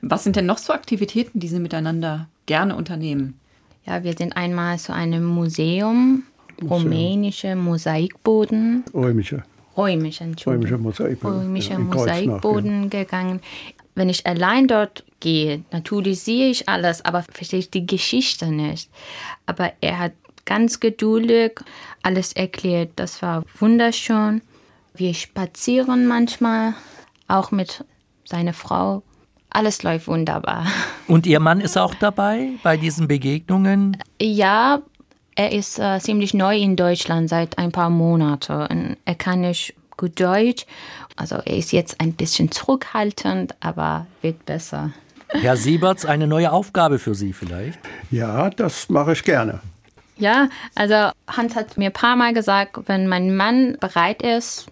Was 0.00 0.24
sind 0.24 0.36
denn 0.36 0.46
noch 0.46 0.58
so 0.58 0.72
Aktivitäten, 0.72 1.40
die 1.40 1.48
Sie 1.48 1.60
miteinander 1.60 2.28
gerne 2.46 2.76
unternehmen? 2.76 3.38
Ja, 3.84 4.04
wir 4.04 4.14
sind 4.14 4.36
einmal 4.36 4.78
zu 4.78 4.92
einem 4.92 5.24
Museum, 5.24 6.24
rumänische 6.62 7.56
Mosaikboden. 7.56 8.84
Römische. 8.94 9.42
Römische, 9.76 10.26
Römische 10.46 10.78
Mosaikboden. 10.78 11.40
Römische 11.40 11.72
ja, 11.72 11.78
Mosaikboden 11.78 12.82
ja. 12.84 12.88
gegangen. 12.88 13.40
Wenn 13.94 14.08
ich 14.08 14.26
allein 14.26 14.68
dort 14.68 15.04
gehe, 15.20 15.64
natürlich 15.70 16.20
sehe 16.20 16.50
ich 16.50 16.68
alles, 16.68 17.04
aber 17.04 17.22
verstehe 17.22 17.60
ich 17.60 17.70
die 17.70 17.86
Geschichte 17.86 18.50
nicht. 18.50 18.90
Aber 19.46 19.72
er 19.80 19.98
hat 19.98 20.12
ganz 20.44 20.80
geduldig 20.80 21.52
alles 22.02 22.32
erklärt. 22.32 22.90
Das 22.96 23.22
war 23.22 23.44
wunderschön. 23.58 24.42
Wir 24.94 25.14
spazieren 25.14 26.06
manchmal, 26.06 26.74
auch 27.28 27.50
mit 27.50 27.84
seiner 28.24 28.52
Frau. 28.52 29.02
Alles 29.50 29.82
läuft 29.82 30.06
wunderbar. 30.06 30.66
Und 31.08 31.26
Ihr 31.26 31.40
Mann 31.40 31.60
ist 31.60 31.78
auch 31.78 31.94
dabei 31.94 32.50
bei 32.62 32.76
diesen 32.76 33.08
Begegnungen? 33.08 33.96
Ja, 34.20 34.82
er 35.34 35.52
ist 35.52 35.78
äh, 35.78 35.98
ziemlich 36.00 36.34
neu 36.34 36.56
in 36.56 36.76
Deutschland 36.76 37.28
seit 37.28 37.58
ein 37.58 37.72
paar 37.72 37.90
Monaten. 37.90 38.96
Er 39.04 39.14
kann 39.14 39.42
nicht 39.42 39.74
gut 39.96 40.20
Deutsch. 40.20 40.66
Also 41.16 41.36
er 41.36 41.56
ist 41.56 41.72
jetzt 41.72 42.00
ein 42.00 42.12
bisschen 42.14 42.50
zurückhaltend, 42.50 43.54
aber 43.60 44.06
wird 44.20 44.44
besser. 44.44 44.92
Herr 45.28 45.56
Sieberts, 45.56 46.04
eine 46.04 46.26
neue 46.26 46.52
Aufgabe 46.52 46.98
für 46.98 47.14
Sie 47.14 47.32
vielleicht? 47.32 47.78
Ja, 48.10 48.50
das 48.50 48.90
mache 48.90 49.12
ich 49.12 49.22
gerne. 49.22 49.60
Ja, 50.18 50.48
also 50.74 51.10
Hans 51.26 51.56
hat 51.56 51.78
mir 51.78 51.86
ein 51.86 51.92
paar 51.92 52.16
Mal 52.16 52.34
gesagt, 52.34 52.76
wenn 52.86 53.08
mein 53.08 53.34
Mann 53.34 53.78
bereit 53.80 54.22
ist, 54.22 54.66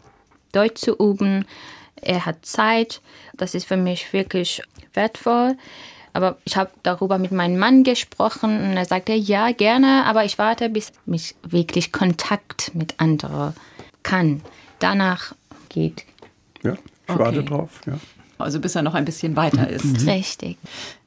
Deutsch 0.53 0.81
zu 0.81 0.97
üben. 0.97 1.45
Er 2.01 2.27
hat 2.27 2.45
Zeit. 2.47 3.01
Das 3.37 3.55
ist 3.55 3.67
für 3.67 3.77
mich 3.77 4.13
wirklich 4.13 4.63
wertvoll. 4.95 5.57
Aber 6.13 6.39
ich 6.45 6.57
habe 6.57 6.71
darüber 6.83 7.19
mit 7.19 7.33
meinem 7.33 7.59
Mann 7.59 7.85
gesprochen 7.85 8.51
und 8.57 8.77
er 8.77 8.85
sagte, 8.85 9.13
ja, 9.13 9.53
gerne, 9.53 10.05
aber 10.07 10.25
ich 10.25 10.39
warte, 10.39 10.69
bis 10.69 10.93
ich 11.07 11.37
wirklich 11.43 11.93
Kontakt 11.93 12.75
mit 12.75 12.99
anderen 12.99 13.55
kann. 14.03 14.41
Danach 14.81 15.35
geht. 15.69 16.05
Ja, 16.63 16.73
ich 16.73 16.79
okay. 17.15 17.19
warte 17.19 17.45
drauf, 17.45 17.81
ja. 17.87 17.99
Also 18.39 18.59
bis 18.59 18.75
er 18.75 18.83
noch 18.83 18.95
ein 18.95 19.05
bisschen 19.05 19.37
weiter 19.37 19.69
ist. 19.69 19.85
Mhm. 19.85 20.09
Richtig. 20.09 20.57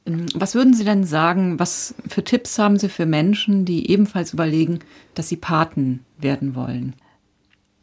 Ähm, 0.06 0.26
was 0.34 0.54
würden 0.54 0.74
Sie 0.74 0.84
denn 0.84 1.04
sagen, 1.04 1.58
was 1.58 1.94
für 2.08 2.22
Tipps 2.22 2.58
haben 2.58 2.78
Sie 2.78 2.88
für 2.88 3.06
Menschen, 3.06 3.64
die 3.64 3.90
ebenfalls 3.90 4.32
überlegen, 4.32 4.78
dass 5.14 5.28
sie 5.28 5.36
Paten 5.36 6.04
werden 6.18 6.54
wollen? 6.54 6.94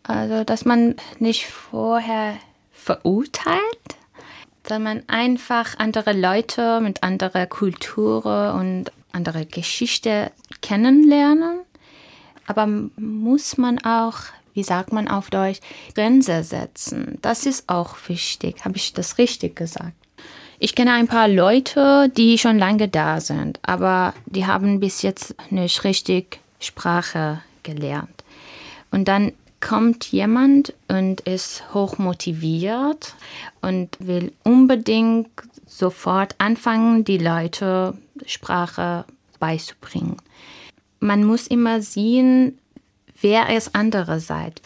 Also, 0.03 0.43
dass 0.43 0.65
man 0.65 0.95
nicht 1.19 1.45
vorher 1.45 2.35
verurteilt, 2.71 3.59
sondern 4.67 5.03
einfach 5.07 5.77
andere 5.77 6.13
Leute 6.13 6.81
mit 6.81 7.03
anderer 7.03 7.45
Kultur 7.45 8.55
und 8.59 8.91
anderer 9.11 9.45
Geschichte 9.45 10.31
kennenlernen. 10.61 11.59
Aber 12.47 12.67
muss 12.67 13.57
man 13.57 13.79
auch, 13.83 14.17
wie 14.53 14.63
sagt 14.63 14.91
man 14.91 15.07
auf 15.07 15.29
Deutsch, 15.29 15.59
Grenze 15.95 16.43
setzen. 16.43 17.17
Das 17.21 17.45
ist 17.45 17.69
auch 17.69 17.95
wichtig. 18.07 18.65
Habe 18.65 18.77
ich 18.77 18.93
das 18.93 19.17
richtig 19.17 19.55
gesagt? 19.55 19.93
Ich 20.59 20.75
kenne 20.75 20.93
ein 20.93 21.07
paar 21.07 21.27
Leute, 21.27 22.09
die 22.15 22.37
schon 22.37 22.59
lange 22.59 22.87
da 22.87 23.19
sind, 23.19 23.59
aber 23.63 24.13
die 24.27 24.45
haben 24.45 24.79
bis 24.79 25.01
jetzt 25.01 25.33
nicht 25.49 25.83
richtig 25.83 26.39
Sprache 26.59 27.41
gelernt. 27.63 28.23
Und 28.91 29.07
dann 29.07 29.31
kommt 29.61 30.11
jemand 30.11 30.73
und 30.87 31.21
ist 31.21 31.63
hoch 31.73 31.97
motiviert 31.97 33.15
und 33.61 33.95
will 33.99 34.33
unbedingt 34.43 35.29
sofort 35.65 36.35
anfangen, 36.39 37.05
die 37.05 37.17
Leute 37.17 37.93
Sprache 38.25 39.05
beizubringen. 39.39 40.17
Man 40.99 41.23
muss 41.23 41.47
immer 41.47 41.81
sehen, 41.81 42.57
wer 43.21 43.55
ist 43.55 43.73
andererseits. 43.73 44.61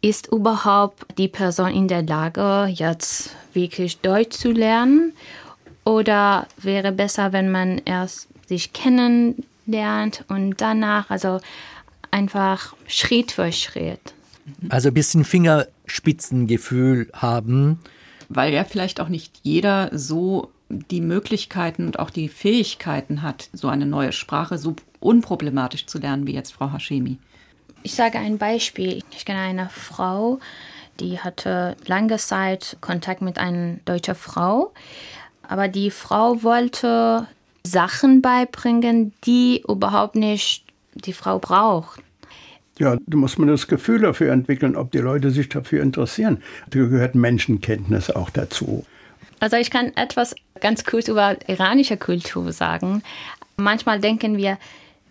Ist 0.00 0.26
überhaupt 0.32 1.16
die 1.16 1.28
Person 1.28 1.72
in 1.72 1.86
der 1.86 2.02
Lage, 2.02 2.66
jetzt 2.72 3.36
wirklich 3.52 4.00
Deutsch 4.00 4.36
zu 4.36 4.50
lernen? 4.50 5.12
Oder 5.84 6.48
wäre 6.58 6.92
besser, 6.92 7.32
wenn 7.32 7.50
man 7.50 7.78
erst 7.84 8.28
sich 8.48 8.72
kennenlernt 8.72 10.24
und 10.28 10.60
danach, 10.60 11.10
also 11.10 11.40
einfach 12.10 12.74
Schritt 12.86 13.32
für 13.32 13.52
Schritt. 13.52 14.14
Also 14.68 14.88
ein 14.88 14.94
bisschen 14.94 15.24
Fingerspitzengefühl 15.24 17.10
haben. 17.12 17.80
Weil 18.28 18.52
ja 18.52 18.64
vielleicht 18.64 19.00
auch 19.00 19.08
nicht 19.08 19.40
jeder 19.42 19.90
so 19.92 20.50
die 20.68 21.00
Möglichkeiten 21.00 21.86
und 21.86 21.98
auch 21.98 22.10
die 22.10 22.28
Fähigkeiten 22.28 23.22
hat, 23.22 23.50
so 23.52 23.68
eine 23.68 23.86
neue 23.86 24.12
Sprache 24.12 24.58
so 24.58 24.74
unproblematisch 25.00 25.86
zu 25.86 25.98
lernen 25.98 26.26
wie 26.26 26.34
jetzt 26.34 26.52
Frau 26.52 26.72
Hashemi. 26.72 27.18
Ich 27.82 27.94
sage 27.94 28.18
ein 28.18 28.38
Beispiel. 28.38 29.02
Ich 29.10 29.24
kenne 29.24 29.40
eine 29.40 29.68
Frau, 29.68 30.38
die 31.00 31.18
hatte 31.18 31.76
lange 31.86 32.16
Zeit 32.16 32.76
Kontakt 32.80 33.22
mit 33.22 33.38
einer 33.38 33.76
deutschen 33.84 34.14
Frau, 34.14 34.72
aber 35.46 35.68
die 35.68 35.90
Frau 35.90 36.42
wollte 36.42 37.26
Sachen 37.64 38.22
beibringen, 38.22 39.12
die 39.24 39.62
überhaupt 39.68 40.14
nicht 40.14 40.64
die 40.94 41.12
Frau 41.12 41.38
braucht. 41.38 42.00
Ja, 42.82 42.96
da 43.06 43.16
muss 43.16 43.38
man 43.38 43.46
das 43.46 43.68
Gefühl 43.68 44.00
dafür 44.00 44.32
entwickeln, 44.32 44.74
ob 44.74 44.90
die 44.90 44.98
Leute 44.98 45.30
sich 45.30 45.48
dafür 45.48 45.84
interessieren. 45.84 46.42
Da 46.70 46.80
gehört 46.80 47.14
Menschenkenntnis 47.14 48.10
auch 48.10 48.28
dazu. 48.28 48.84
Also 49.38 49.56
ich 49.56 49.70
kann 49.70 49.92
etwas 49.94 50.34
ganz 50.60 50.82
kurz 50.82 51.06
über 51.06 51.36
iranische 51.46 51.96
Kultur 51.96 52.50
sagen. 52.50 53.04
Manchmal 53.56 54.00
denken 54.00 54.36
wir, 54.36 54.58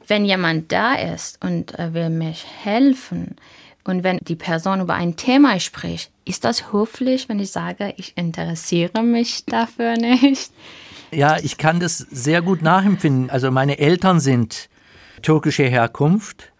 wenn 0.05 0.25
jemand 0.25 0.73
da 0.73 0.95
ist 0.95 1.41
und 1.45 1.73
will 1.77 2.09
mich 2.09 2.45
helfen 2.61 3.37
und 3.85 4.03
wenn 4.03 4.17
die 4.17 4.35
Person 4.35 4.81
über 4.81 4.95
ein 4.95 5.15
Thema 5.15 5.57
spricht, 5.61 6.11
ist 6.25 6.43
das 6.43 6.73
höflich, 6.73 7.29
wenn 7.29 7.39
ich 7.39 7.51
sage, 7.51 7.93
ich 7.95 8.17
interessiere 8.17 9.01
mich 9.01 9.45
dafür 9.45 9.93
nicht? 9.95 10.51
Ja, 11.11 11.37
ich 11.37 11.57
kann 11.57 11.79
das 11.79 11.99
sehr 11.99 12.41
gut 12.41 12.61
nachempfinden. 12.61 13.29
Also 13.29 13.49
meine 13.49 13.79
Eltern 13.79 14.19
sind 14.19 14.67
türkischer 15.21 15.69
Herkunft 15.69 16.50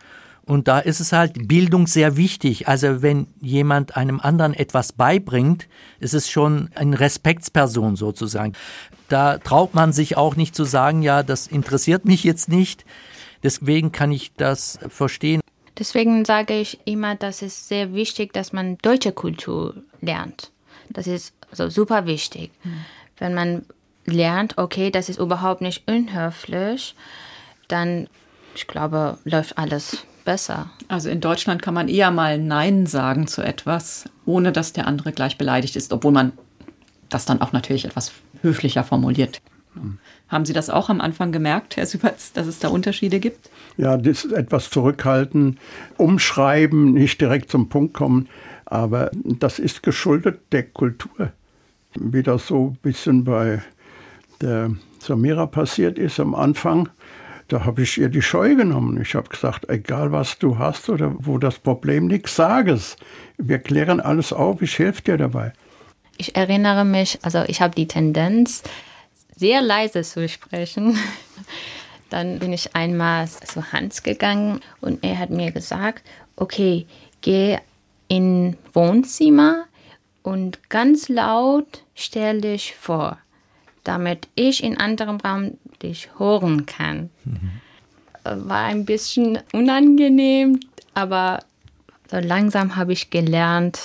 Und 0.45 0.67
da 0.67 0.79
ist 0.79 0.99
es 0.99 1.11
halt 1.11 1.47
Bildung 1.47 1.87
sehr 1.87 2.17
wichtig. 2.17 2.67
Also 2.67 3.01
wenn 3.01 3.27
jemand 3.39 3.95
einem 3.95 4.19
anderen 4.19 4.53
etwas 4.53 4.91
beibringt, 4.91 5.67
ist 5.99 6.13
es 6.13 6.29
schon 6.29 6.69
eine 6.75 6.99
Respektsperson 6.99 7.95
sozusagen. 7.95 8.53
Da 9.07 9.37
traut 9.37 9.73
man 9.75 9.93
sich 9.93 10.17
auch 10.17 10.35
nicht 10.35 10.55
zu 10.55 10.63
sagen, 10.63 11.03
ja, 11.03 11.23
das 11.23 11.47
interessiert 11.47 12.05
mich 12.05 12.23
jetzt 12.23 12.49
nicht. 12.49 12.85
Deswegen 13.43 13.91
kann 13.91 14.11
ich 14.11 14.33
das 14.35 14.79
verstehen. 14.89 15.41
Deswegen 15.77 16.25
sage 16.25 16.59
ich 16.59 16.79
immer, 16.85 17.15
dass 17.15 17.41
es 17.41 17.67
sehr 17.67 17.93
wichtig, 17.93 18.33
dass 18.33 18.53
man 18.53 18.77
deutsche 18.79 19.11
Kultur 19.11 19.75
lernt. 20.01 20.51
Das 20.89 21.07
ist 21.07 21.33
also 21.49 21.69
super 21.69 22.05
wichtig. 22.05 22.51
Mhm. 22.63 22.85
Wenn 23.17 23.33
man 23.33 23.65
lernt, 24.05 24.57
okay, 24.57 24.91
das 24.91 25.09
ist 25.09 25.19
überhaupt 25.19 25.61
nicht 25.61 25.87
unhöflich, 25.87 26.95
dann, 27.67 28.07
ich 28.55 28.67
glaube, 28.67 29.17
läuft 29.23 29.57
alles 29.57 30.05
besser. 30.23 30.69
Also 30.87 31.09
in 31.09 31.21
Deutschland 31.21 31.61
kann 31.61 31.73
man 31.73 31.87
eher 31.87 32.11
mal 32.11 32.37
Nein 32.37 32.85
sagen 32.85 33.27
zu 33.27 33.41
etwas, 33.41 34.05
ohne 34.25 34.51
dass 34.51 34.73
der 34.73 34.87
andere 34.87 35.11
gleich 35.11 35.37
beleidigt 35.37 35.75
ist, 35.75 35.93
obwohl 35.93 36.11
man 36.11 36.33
das 37.09 37.25
dann 37.25 37.41
auch 37.41 37.51
natürlich 37.51 37.85
etwas 37.85 38.11
höflicher 38.41 38.83
formuliert. 38.83 39.41
Mhm. 39.75 39.97
Haben 40.27 40.45
Sie 40.45 40.53
das 40.53 40.69
auch 40.69 40.89
am 40.89 41.01
Anfang 41.01 41.31
gemerkt, 41.31 41.75
Herr 41.75 41.85
Süberts, 41.85 42.31
dass 42.33 42.47
es 42.47 42.59
da 42.59 42.69
Unterschiede 42.69 43.19
gibt? 43.19 43.49
Ja, 43.77 43.97
das 43.97 44.25
etwas 44.25 44.69
zurückhalten, 44.69 45.59
umschreiben, 45.97 46.93
nicht 46.93 47.19
direkt 47.19 47.51
zum 47.51 47.67
Punkt 47.69 47.93
kommen. 47.93 48.29
Aber 48.65 49.11
das 49.13 49.59
ist 49.59 49.83
geschuldet 49.83 50.39
der 50.53 50.63
Kultur. 50.63 51.33
Wie 51.95 52.23
das 52.23 52.47
so 52.47 52.67
ein 52.67 52.77
bisschen 52.81 53.25
bei 53.25 53.61
der 54.39 54.71
Samira 54.99 55.45
passiert 55.45 55.99
ist 55.99 56.19
am 56.19 56.33
Anfang, 56.33 56.89
da 57.51 57.65
habe 57.65 57.81
ich 57.83 57.97
ihr 57.97 58.09
die 58.09 58.21
Scheu 58.21 58.55
genommen. 58.55 59.01
Ich 59.01 59.13
habe 59.13 59.27
gesagt, 59.27 59.69
egal 59.69 60.11
was 60.11 60.39
du 60.39 60.57
hast 60.57 60.89
oder 60.89 61.13
wo 61.17 61.37
das 61.37 61.59
Problem 61.59 62.07
liegt, 62.07 62.29
sag 62.29 62.67
es. 62.67 62.95
Wir 63.37 63.59
klären 63.59 63.99
alles 63.99 64.31
auf, 64.31 64.61
ich 64.61 64.79
helfe 64.79 65.01
dir 65.01 65.17
dabei. 65.17 65.51
Ich 66.17 66.35
erinnere 66.35 66.85
mich, 66.85 67.19
also 67.23 67.43
ich 67.47 67.61
habe 67.61 67.75
die 67.75 67.87
Tendenz, 67.87 68.63
sehr 69.35 69.61
leise 69.61 70.03
zu 70.03 70.29
sprechen. 70.29 70.97
Dann 72.09 72.39
bin 72.39 72.53
ich 72.53 72.75
einmal 72.75 73.27
zu 73.27 73.71
Hans 73.71 74.03
gegangen 74.03 74.61
und 74.79 75.03
er 75.03 75.17
hat 75.17 75.29
mir 75.29 75.51
gesagt, 75.51 76.03
okay, 76.35 76.85
geh 77.21 77.57
in 78.07 78.57
Wohnzimmer 78.73 79.65
und 80.21 80.69
ganz 80.69 81.09
laut 81.09 81.83
stell 81.95 82.41
dich 82.41 82.75
vor, 82.75 83.17
damit 83.83 84.27
ich 84.35 84.63
in 84.63 84.77
anderem 84.77 85.17
Raum 85.17 85.57
dich 85.83 86.09
hören 86.17 86.65
kann. 86.65 87.09
Mhm. 87.25 87.51
War 88.23 88.65
ein 88.65 88.85
bisschen 88.85 89.39
unangenehm, 89.51 90.59
aber 90.93 91.39
so 92.09 92.17
langsam 92.17 92.75
habe 92.75 92.93
ich 92.93 93.09
gelernt, 93.09 93.79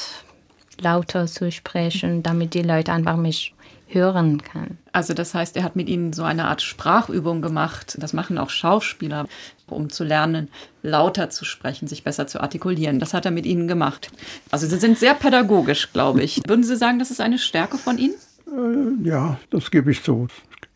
lauter 0.80 1.26
zu 1.26 1.50
sprechen, 1.50 2.22
damit 2.22 2.54
die 2.54 2.62
Leute 2.62 2.92
einfach 2.92 3.16
mich 3.16 3.54
hören 3.88 4.42
kann. 4.42 4.78
Also 4.92 5.14
das 5.14 5.34
heißt, 5.34 5.56
er 5.56 5.62
hat 5.62 5.76
mit 5.76 5.88
Ihnen 5.88 6.12
so 6.12 6.24
eine 6.24 6.46
Art 6.46 6.60
Sprachübung 6.60 7.40
gemacht. 7.40 7.96
Das 8.00 8.12
machen 8.12 8.36
auch 8.36 8.50
Schauspieler, 8.50 9.26
um 9.68 9.90
zu 9.90 10.04
lernen, 10.04 10.48
lauter 10.82 11.30
zu 11.30 11.44
sprechen, 11.44 11.86
sich 11.86 12.02
besser 12.02 12.26
zu 12.26 12.40
artikulieren. 12.40 12.98
Das 12.98 13.14
hat 13.14 13.24
er 13.24 13.30
mit 13.30 13.46
Ihnen 13.46 13.68
gemacht. 13.68 14.10
Also 14.50 14.66
Sie 14.66 14.78
sind 14.78 14.98
sehr 14.98 15.14
pädagogisch, 15.14 15.92
glaube 15.92 16.22
ich. 16.22 16.40
Würden 16.46 16.64
Sie 16.64 16.76
sagen, 16.76 16.98
das 16.98 17.10
ist 17.10 17.20
eine 17.20 17.38
Stärke 17.38 17.78
von 17.78 17.98
Ihnen? 17.98 18.14
Äh, 18.48 19.08
ja, 19.08 19.38
das 19.50 19.70
gebe 19.70 19.90
ich 19.90 20.02
zu. 20.02 20.26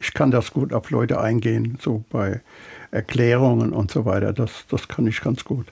Ich 0.01 0.15
kann 0.15 0.31
das 0.31 0.53
gut 0.53 0.73
auf 0.73 0.91
Leute 0.91 1.21
eingehen, 1.21 1.79
so 1.81 2.03
bei 2.09 2.41
Erklärungen 2.91 3.73
und 3.73 3.91
so 3.91 4.07
weiter. 4.07 4.33
Das, 4.33 4.65
das 4.69 4.89
kann 4.89 5.07
ich 5.07 5.21
ganz 5.21 5.45
gut. 5.45 5.67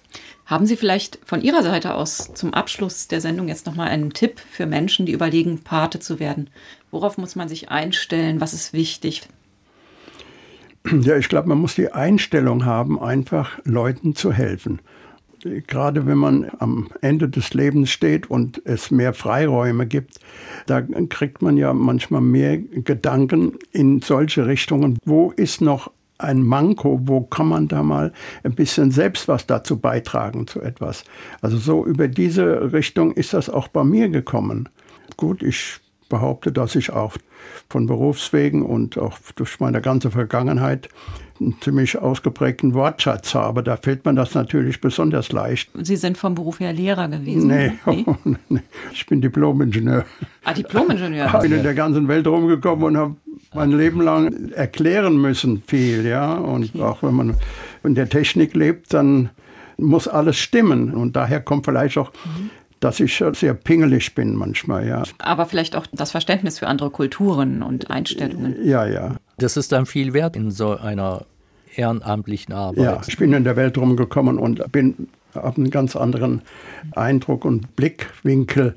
Haben 0.45 0.67
Sie 0.67 0.77
vielleicht 0.77 1.19
von 1.25 1.41
Ihrer 1.41 1.63
Seite 1.63 1.95
aus 1.95 2.33
zum 2.35 2.53
Abschluss 2.53 3.09
der 3.09 3.23
Sendung 3.23 3.49
jetzt 3.49 3.67
nochmal 3.67 3.89
einen 3.89 4.13
Tipp 4.13 4.39
für 4.39 4.67
Menschen, 4.67 5.07
die 5.07 5.13
überlegen, 5.13 5.61
Pate 5.65 5.99
zu 5.99 6.21
werden? 6.21 6.51
Worauf 6.91 7.17
muss 7.17 7.37
man 7.37 7.49
sich 7.49 7.71
einstellen? 7.71 8.41
Was 8.41 8.53
ist 8.53 8.75
wichtig? 8.75 9.29
Ja, 10.91 11.17
ich 11.17 11.29
glaube, 11.29 11.49
man 11.49 11.59
muss 11.59 11.75
die 11.75 11.93
Einstellung 11.93 12.65
haben, 12.65 12.99
einfach 12.99 13.59
Leuten 13.65 14.15
zu 14.15 14.33
helfen. 14.33 14.81
Gerade 15.67 16.07
wenn 16.07 16.19
man 16.19 16.51
am 16.59 16.89
Ende 17.01 17.29
des 17.29 17.55
Lebens 17.55 17.91
steht 17.91 18.31
und 18.31 18.61
es 18.65 18.91
mehr 18.91 19.15
Freiräume 19.15 19.87
gibt, 19.87 20.21
da 20.67 20.83
kriegt 20.83 21.43
man 21.43 21.57
ja 21.57 21.73
manchmal 21.73 22.21
mehr 22.21 22.59
Gedanken 22.59 23.59
in 23.73 24.01
solche 24.01 24.47
Richtungen. 24.47 24.99
Wo 25.05 25.31
ist 25.31 25.61
noch 25.61 25.91
ein 26.19 26.43
Manko, 26.43 27.01
wo 27.05 27.21
kann 27.23 27.49
man 27.49 27.69
da 27.69 27.83
mal 27.83 28.13
ein 28.43 28.55
bisschen 28.55 28.91
selbst 28.91 29.29
was 29.29 29.47
dazu 29.47 29.79
beitragen 29.79 30.47
zu 30.47 30.61
etwas. 30.61 31.05
Also 31.41 31.57
so 31.59 31.87
über 31.87 32.09
diese 32.09 32.73
Richtung 32.73 33.13
ist 33.13 33.33
das 33.35 33.49
auch 33.49 33.69
bei 33.69 33.85
mir 33.85 34.09
gekommen. 34.09 34.69
Gut, 35.17 35.43
ich 35.43 35.79
behaupte, 36.09 36.53
dass 36.53 36.75
ich 36.75 36.91
auch 36.91 37.17
von 37.69 37.87
Berufswegen 37.87 38.63
und 38.63 38.99
auch 38.99 39.19
durch 39.37 39.61
meine 39.61 39.81
ganze 39.81 40.11
Vergangenheit 40.11 40.89
einen 41.41 41.57
ziemlich 41.61 41.99
ausgeprägten 41.99 42.75
Wortschatz 42.75 43.35
habe. 43.35 43.63
Da 43.63 43.77
fällt 43.77 44.05
man 44.05 44.17
das 44.17 44.35
natürlich 44.35 44.81
besonders 44.81 45.31
leicht. 45.33 45.71
Sie 45.83 45.97
sind 45.97 46.19
vom 46.19 46.35
Beruf 46.35 46.61
her 46.61 46.73
Lehrer 46.73 47.09
gewesen? 47.09 47.49
Nee, 47.49 47.73
nee? 47.87 48.05
Oh, 48.07 48.17
nee. 48.49 48.61
ich 48.93 49.07
bin 49.07 49.21
Diplomingenieur. 49.21 50.05
Ah, 50.45 50.53
Diplomingenieur? 50.53 51.27
Ich 51.27 51.41
bin 51.41 51.53
in 51.53 51.63
der 51.63 51.75
ganzen 51.75 52.09
Welt 52.09 52.27
rumgekommen 52.27 52.85
und 52.85 52.97
habe 52.97 53.17
mein 53.55 53.71
Leben 53.73 54.01
lang 54.01 54.51
erklären 54.51 55.21
müssen 55.21 55.63
viel, 55.67 56.07
ja. 56.07 56.35
Und 56.35 56.75
okay. 56.75 56.83
auch 56.83 57.03
wenn 57.03 57.15
man 57.15 57.37
in 57.85 57.95
der 57.95 58.09
Technik 58.09 58.55
lebt, 58.55 58.93
dann 58.93 59.31
muss 59.77 60.09
alles 60.09 60.37
stimmen. 60.37 60.93
Und 60.93 61.15
daher 61.15 61.41
kommt 61.41 61.65
vielleicht 61.65 61.99
auch 61.99 62.13
mhm 62.25 62.51
dass 62.81 63.01
ich 63.01 63.23
sehr 63.33 63.55
pingelig 63.55 64.15
bin 64.15 64.35
manchmal, 64.37 64.87
ja. 64.87 65.03
Aber 65.19 65.47
vielleicht 65.47 65.75
auch 65.77 65.87
das 65.93 66.13
Verständnis 66.13 66.59
für 66.59 66.67
andere 66.67 66.91
Kulturen 66.91 67.63
und 67.63 67.91
Einstellungen. 67.91 68.57
Ja, 68.65 68.87
ja. 68.87 69.17
Das 69.39 69.57
ist 69.57 69.73
dann 69.73 69.87
viel 69.87 70.13
wert 70.13 70.37
in 70.37 70.51
so 70.51 70.77
einer 70.77 71.25
ehrenamtlichen 71.75 72.55
Arbeit. 72.55 72.85
Ja, 72.85 73.01
ich 73.07 73.17
bin 73.17 73.33
in 73.33 73.45
der 73.45 73.57
Welt 73.57 73.79
rumgekommen 73.79 74.39
und 74.39 74.71
bin 74.73 75.09
habe 75.35 75.57
einen 75.59 75.71
ganz 75.71 75.97
anderen 75.97 76.43
Eindruck 76.93 77.45
und 77.45 77.77
Blickwinkel 77.77 78.75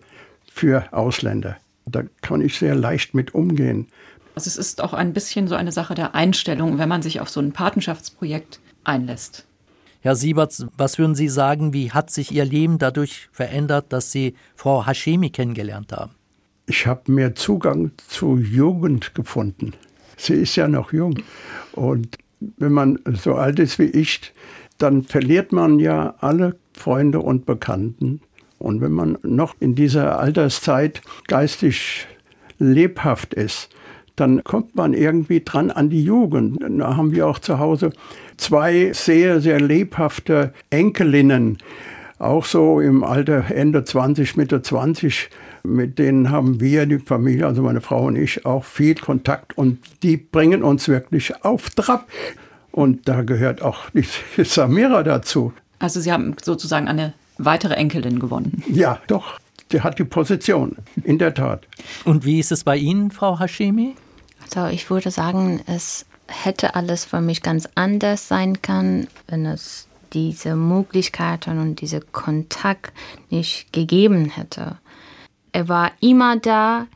für 0.51 0.85
Ausländer. 0.91 1.57
Da 1.85 2.03
kann 2.21 2.41
ich 2.41 2.57
sehr 2.57 2.75
leicht 2.75 3.13
mit 3.13 3.33
umgehen. 3.33 3.87
Also 4.35 4.47
es 4.47 4.57
ist 4.57 4.81
auch 4.81 4.93
ein 4.93 5.13
bisschen 5.13 5.47
so 5.47 5.55
eine 5.55 5.71
Sache 5.71 5.95
der 5.95 6.15
Einstellung, 6.15 6.77
wenn 6.77 6.89
man 6.89 7.01
sich 7.01 7.19
auf 7.19 7.29
so 7.29 7.39
ein 7.39 7.51
Patenschaftsprojekt 7.51 8.59
einlässt. 8.83 9.45
Herr 10.03 10.15
Sieberts, 10.15 10.65
was 10.77 10.97
würden 10.97 11.13
Sie 11.13 11.27
sagen, 11.29 11.73
wie 11.73 11.91
hat 11.91 12.09
sich 12.09 12.31
Ihr 12.31 12.43
Leben 12.43 12.79
dadurch 12.79 13.29
verändert, 13.31 13.93
dass 13.93 14.11
Sie 14.11 14.33
Frau 14.55 14.87
Hashemi 14.87 15.29
kennengelernt 15.29 15.91
haben? 15.93 16.13
Ich 16.65 16.87
habe 16.87 17.11
mehr 17.11 17.35
Zugang 17.35 17.91
zur 18.07 18.39
Jugend 18.39 19.13
gefunden. 19.13 19.73
Sie 20.17 20.33
ist 20.33 20.55
ja 20.55 20.67
noch 20.67 20.91
jung. 20.91 21.19
Und 21.73 22.17
wenn 22.57 22.71
man 22.71 22.97
so 23.13 23.35
alt 23.35 23.59
ist 23.59 23.77
wie 23.77 23.91
ich, 23.91 24.33
dann 24.79 25.03
verliert 25.03 25.51
man 25.51 25.77
ja 25.77 26.15
alle 26.19 26.55
Freunde 26.73 27.19
und 27.19 27.45
Bekannten. 27.45 28.21
Und 28.57 28.81
wenn 28.81 28.93
man 28.93 29.19
noch 29.21 29.53
in 29.59 29.75
dieser 29.75 30.19
Alterszeit 30.19 31.01
geistig 31.27 32.07
lebhaft 32.57 33.35
ist, 33.35 33.69
dann 34.21 34.43
kommt 34.43 34.75
man 34.75 34.93
irgendwie 34.93 35.41
dran 35.43 35.71
an 35.71 35.89
die 35.89 36.03
Jugend. 36.03 36.59
Da 36.61 36.95
haben 36.95 37.11
wir 37.11 37.27
auch 37.27 37.39
zu 37.39 37.57
Hause 37.57 37.91
zwei 38.37 38.91
sehr, 38.93 39.41
sehr 39.41 39.59
lebhafte 39.59 40.53
Enkelinnen, 40.69 41.57
auch 42.19 42.45
so 42.45 42.79
im 42.79 43.03
Alter 43.03 43.45
Ende 43.49 43.83
20, 43.83 44.37
Mitte 44.37 44.61
20. 44.61 45.29
Mit 45.63 45.97
denen 45.97 46.29
haben 46.29 46.61
wir, 46.61 46.85
die 46.85 46.99
Familie, 46.99 47.47
also 47.47 47.63
meine 47.63 47.81
Frau 47.81 48.05
und 48.05 48.15
ich, 48.15 48.45
auch 48.45 48.63
viel 48.63 48.93
Kontakt 48.93 49.57
und 49.57 49.79
die 50.03 50.17
bringen 50.17 50.61
uns 50.61 50.87
wirklich 50.87 51.43
auf 51.43 51.71
Trab. 51.71 52.07
Und 52.71 53.07
da 53.07 53.23
gehört 53.23 53.63
auch 53.63 53.89
die 53.89 54.05
Samira 54.43 55.01
dazu. 55.01 55.51
Also 55.79 55.99
Sie 55.99 56.11
haben 56.11 56.35
sozusagen 56.41 56.87
eine 56.87 57.13
weitere 57.39 57.73
Enkelin 57.73 58.19
gewonnen. 58.19 58.63
Ja, 58.71 58.99
doch. 59.07 59.39
Sie 59.71 59.81
hat 59.81 59.97
die 59.97 60.03
Position, 60.03 60.75
in 61.03 61.17
der 61.17 61.33
Tat. 61.33 61.65
Und 62.05 62.23
wie 62.23 62.39
ist 62.39 62.51
es 62.51 62.63
bei 62.63 62.77
Ihnen, 62.77 63.09
Frau 63.09 63.39
Hashemi? 63.39 63.95
Also 64.43 64.67
ich 64.67 64.89
würde 64.89 65.11
sagen, 65.11 65.61
es 65.65 66.05
hätte 66.27 66.75
alles 66.75 67.05
für 67.05 67.21
mich 67.21 67.41
ganz 67.41 67.67
anders 67.75 68.27
sein 68.27 68.61
können, 68.61 69.07
wenn 69.27 69.45
es 69.45 69.87
diese 70.13 70.55
Möglichkeiten 70.55 71.59
und 71.59 71.81
diese 71.81 72.01
Kontakt 72.01 72.93
nicht 73.29 73.71
gegeben 73.71 74.25
hätte. 74.25 74.77
Er 75.51 75.67
war 75.67 75.91
immer 75.99 76.37
da 76.37 76.87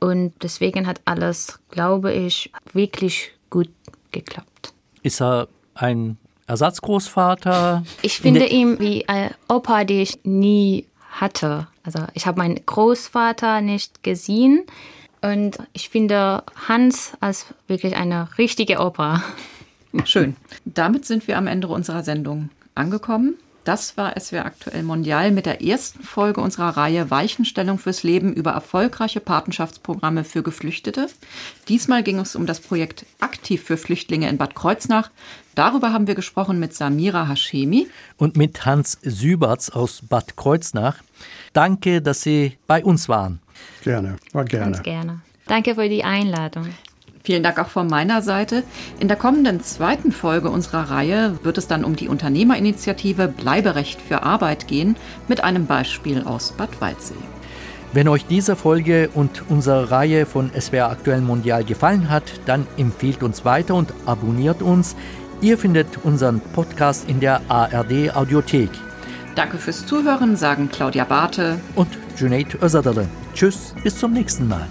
und 0.00 0.32
deswegen 0.42 0.86
hat 0.86 1.00
alles, 1.04 1.58
glaube 1.70 2.12
ich, 2.12 2.52
wirklich 2.72 3.32
gut 3.50 3.70
geklappt. 4.12 4.72
Ist 5.02 5.20
er 5.20 5.48
ein 5.74 6.16
Ersatzgroßvater? 6.46 7.84
Ich 8.02 8.18
finde 8.18 8.46
ihn 8.46 8.78
wie 8.80 9.08
ein 9.08 9.34
Opa, 9.48 9.84
den 9.84 10.00
ich 10.00 10.20
nie 10.24 10.86
hatte. 11.10 11.68
Also 11.82 12.00
ich 12.14 12.26
habe 12.26 12.38
meinen 12.38 12.64
Großvater 12.64 13.60
nicht 13.60 14.02
gesehen 14.02 14.64
und 15.22 15.58
ich 15.72 15.88
finde 15.90 16.42
Hans 16.68 17.12
als 17.20 17.46
wirklich 17.66 17.96
eine 17.96 18.28
richtige 18.38 18.78
Oper. 18.78 19.22
Schön. 20.04 20.36
Damit 20.64 21.04
sind 21.04 21.26
wir 21.26 21.36
am 21.36 21.46
Ende 21.46 21.68
unserer 21.68 22.02
Sendung 22.02 22.50
angekommen. 22.74 23.34
Das 23.64 23.96
war 23.96 24.18
SWR 24.18 24.46
aktuell 24.46 24.82
Mondial 24.82 25.30
mit 25.30 25.46
der 25.46 25.62
ersten 25.62 26.02
Folge 26.02 26.40
unserer 26.40 26.76
Reihe 26.76 27.10
Weichenstellung 27.10 27.78
fürs 27.78 28.02
Leben 28.02 28.32
über 28.32 28.52
erfolgreiche 28.52 29.20
Patenschaftsprogramme 29.20 30.24
für 30.24 30.42
Geflüchtete. 30.42 31.08
Diesmal 31.68 32.02
ging 32.02 32.18
es 32.18 32.34
um 32.34 32.46
das 32.46 32.60
Projekt 32.60 33.04
Aktiv 33.20 33.62
für 33.62 33.76
Flüchtlinge 33.76 34.28
in 34.28 34.38
Bad 34.38 34.54
Kreuznach. 34.54 35.10
Darüber 35.54 35.92
haben 35.92 36.06
wir 36.06 36.14
gesprochen 36.14 36.58
mit 36.58 36.74
Samira 36.74 37.28
Hashemi 37.28 37.88
und 38.16 38.36
mit 38.36 38.64
Hans 38.64 38.98
Süberts 39.02 39.70
aus 39.70 40.02
Bad 40.08 40.36
Kreuznach. 40.36 40.96
Danke, 41.52 42.00
dass 42.00 42.22
Sie 42.22 42.56
bei 42.66 42.82
uns 42.82 43.08
waren. 43.08 43.40
Gerne, 43.82 44.16
war 44.32 44.44
gerne. 44.44 44.72
Ganz 44.72 44.82
gerne. 44.82 45.20
Danke 45.46 45.74
für 45.74 45.88
die 45.88 46.04
Einladung. 46.04 46.68
Vielen 47.22 47.42
Dank 47.42 47.58
auch 47.58 47.68
von 47.68 47.86
meiner 47.86 48.22
Seite. 48.22 48.62
In 48.98 49.08
der 49.08 49.16
kommenden 49.16 49.60
zweiten 49.60 50.10
Folge 50.10 50.48
unserer 50.48 50.90
Reihe 50.90 51.38
wird 51.42 51.58
es 51.58 51.68
dann 51.68 51.84
um 51.84 51.94
die 51.94 52.08
Unternehmerinitiative 52.08 53.28
Bleiberecht 53.28 54.00
für 54.00 54.22
Arbeit 54.22 54.66
gehen, 54.68 54.96
mit 55.28 55.44
einem 55.44 55.66
Beispiel 55.66 56.22
aus 56.22 56.52
Bad 56.52 56.80
Waldsee. 56.80 57.14
Wenn 57.92 58.08
euch 58.08 58.24
diese 58.26 58.54
Folge 58.54 59.10
und 59.12 59.42
unsere 59.48 59.90
Reihe 59.90 60.24
von 60.24 60.50
SWR 60.58 60.90
Aktuell 60.90 61.20
Mondial 61.20 61.64
gefallen 61.64 62.08
hat, 62.08 62.22
dann 62.46 62.66
empfehlt 62.76 63.22
uns 63.22 63.44
weiter 63.44 63.74
und 63.74 63.92
abonniert 64.06 64.62
uns. 64.62 64.94
Ihr 65.40 65.58
findet 65.58 66.04
unseren 66.04 66.40
Podcast 66.40 67.08
in 67.08 67.18
der 67.18 67.40
ARD 67.48 68.14
Audiothek. 68.14 68.70
Danke 69.34 69.58
fürs 69.58 69.86
Zuhören, 69.86 70.36
sagen 70.36 70.68
Claudia 70.70 71.04
Barthe 71.04 71.58
und 71.74 71.88
Junaid 72.16 72.62
Özadale. 72.62 73.08
Tschüss, 73.34 73.74
bis 73.82 73.98
zum 73.98 74.12
nächsten 74.12 74.46
Mal. 74.48 74.68